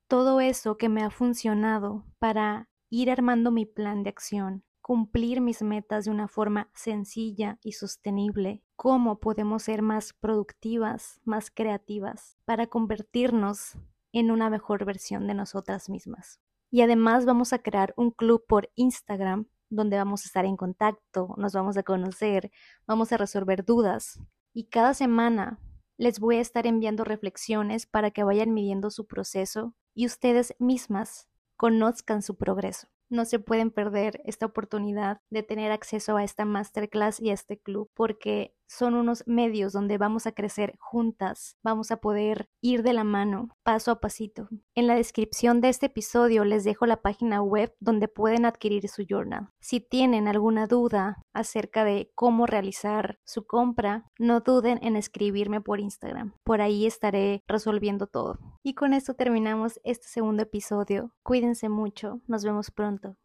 Todo 0.08 0.41
eso 0.41 0.78
que 0.78 0.89
me 0.89 1.04
ha 1.04 1.12
funcionado 1.12 2.04
para 2.17 2.67
ir 2.89 3.12
armando 3.12 3.52
mi 3.52 3.65
plan 3.67 4.02
de 4.02 4.10
acción, 4.10 4.63
cumplir 4.88 5.41
mis 5.41 5.62
metas 5.63 6.06
de 6.06 6.12
una 6.12 6.30
forma 6.30 6.69
sencilla 6.73 7.60
y 7.62 7.73
sostenible, 7.73 8.63
cómo 8.78 9.19
podemos 9.19 9.63
ser 9.63 9.82
más 9.82 10.13
productivas, 10.13 11.19
más 11.26 11.52
creativas, 11.52 12.38
para 12.45 12.67
convertirnos 12.67 13.78
en 14.13 14.32
una 14.32 14.50
mejor 14.50 14.86
versión 14.86 15.28
de 15.28 15.34
nosotras 15.34 15.89
mismas. 15.89 16.39
Y 16.71 16.84
además 16.84 17.26
vamos 17.26 17.52
a 17.52 17.60
crear 17.60 17.93
un 17.97 18.12
club 18.12 18.45
por 18.47 18.69
Instagram 18.76 19.47
donde 19.69 19.97
vamos 19.97 20.23
a 20.23 20.28
estar 20.28 20.45
en 20.45 20.56
contacto, 20.56 21.36
nos 21.36 21.52
vamos 21.52 21.76
a 21.76 21.84
conocer, 21.84 22.50
vamos 22.88 23.12
a 23.12 23.17
resolver 23.17 23.65
dudas 23.65 24.21
y 24.54 24.69
cada 24.69 24.93
semana 24.93 25.60
les 25.97 26.21
voy 26.21 26.38
a 26.38 26.41
estar 26.41 26.65
enviando 26.65 27.04
reflexiones 27.04 27.88
para 27.88 28.12
que 28.12 28.23
vayan 28.23 28.54
midiendo 28.54 28.89
su 28.89 29.06
proceso 29.06 29.76
y 29.93 30.06
ustedes 30.06 30.56
mismas 30.60 31.28
conozcan 31.58 32.21
su 32.21 32.38
progreso. 32.38 32.88
No 33.09 33.25
se 33.25 33.39
pueden 33.39 33.71
perder 33.71 34.21
esta 34.25 34.45
oportunidad 34.45 35.21
de 35.29 35.43
tener 35.43 35.71
acceso 35.71 36.17
a 36.17 36.23
esta 36.23 36.45
masterclass 36.45 37.19
y 37.21 37.29
a 37.29 37.33
este 37.33 37.57
club 37.57 37.89
porque 37.93 38.53
son 38.67 38.95
unos 38.95 39.23
medios 39.25 39.73
donde 39.73 39.97
vamos 39.97 40.27
a 40.27 40.32
crecer 40.32 40.75
juntas, 40.80 41.58
vamos 41.63 41.91
a 41.91 41.97
poder 41.97 42.49
ir 42.62 42.84
de 42.84 42.93
la 42.93 43.03
mano, 43.03 43.49
paso 43.63 43.91
a 43.91 43.99
pasito. 43.99 44.49
En 44.75 44.88
la 44.88 44.95
descripción 44.95 45.62
de 45.62 45.69
este 45.69 45.88
episodio 45.88 46.43
les 46.43 46.63
dejo 46.63 46.86
la 46.86 47.01
página 47.01 47.41
web 47.41 47.73
donde 47.80 48.08
pueden 48.08 48.45
adquirir 48.45 48.88
su 48.89 49.03
journal. 49.03 49.49
Si 49.60 49.80
tienen 49.80 50.27
alguna 50.27 50.67
duda 50.67 51.17
acerca 51.34 51.84
de 51.84 52.12
cómo 52.15 52.45
realizar 52.45 53.19
su 53.25 53.45
compra, 53.45 54.06
no 54.19 54.41
duden 54.41 54.80
en 54.82 54.95
escribirme 54.95 55.62
por 55.62 55.80
Instagram. 55.80 56.34
Por 56.43 56.62
ahí 56.62 56.86
estaré 56.86 57.43
resolviendo 57.47 58.08
todo. 58.08 58.39
Y 58.63 58.73
con 58.73 58.93
esto 58.93 59.13
terminamos 59.13 59.80
este 59.84 60.08
segundo 60.08 60.43
episodio. 60.43 61.12
Cuídense 61.23 61.69
mucho, 61.69 62.21
nos 62.27 62.43
vemos 62.43 62.71
pronto. 62.71 63.15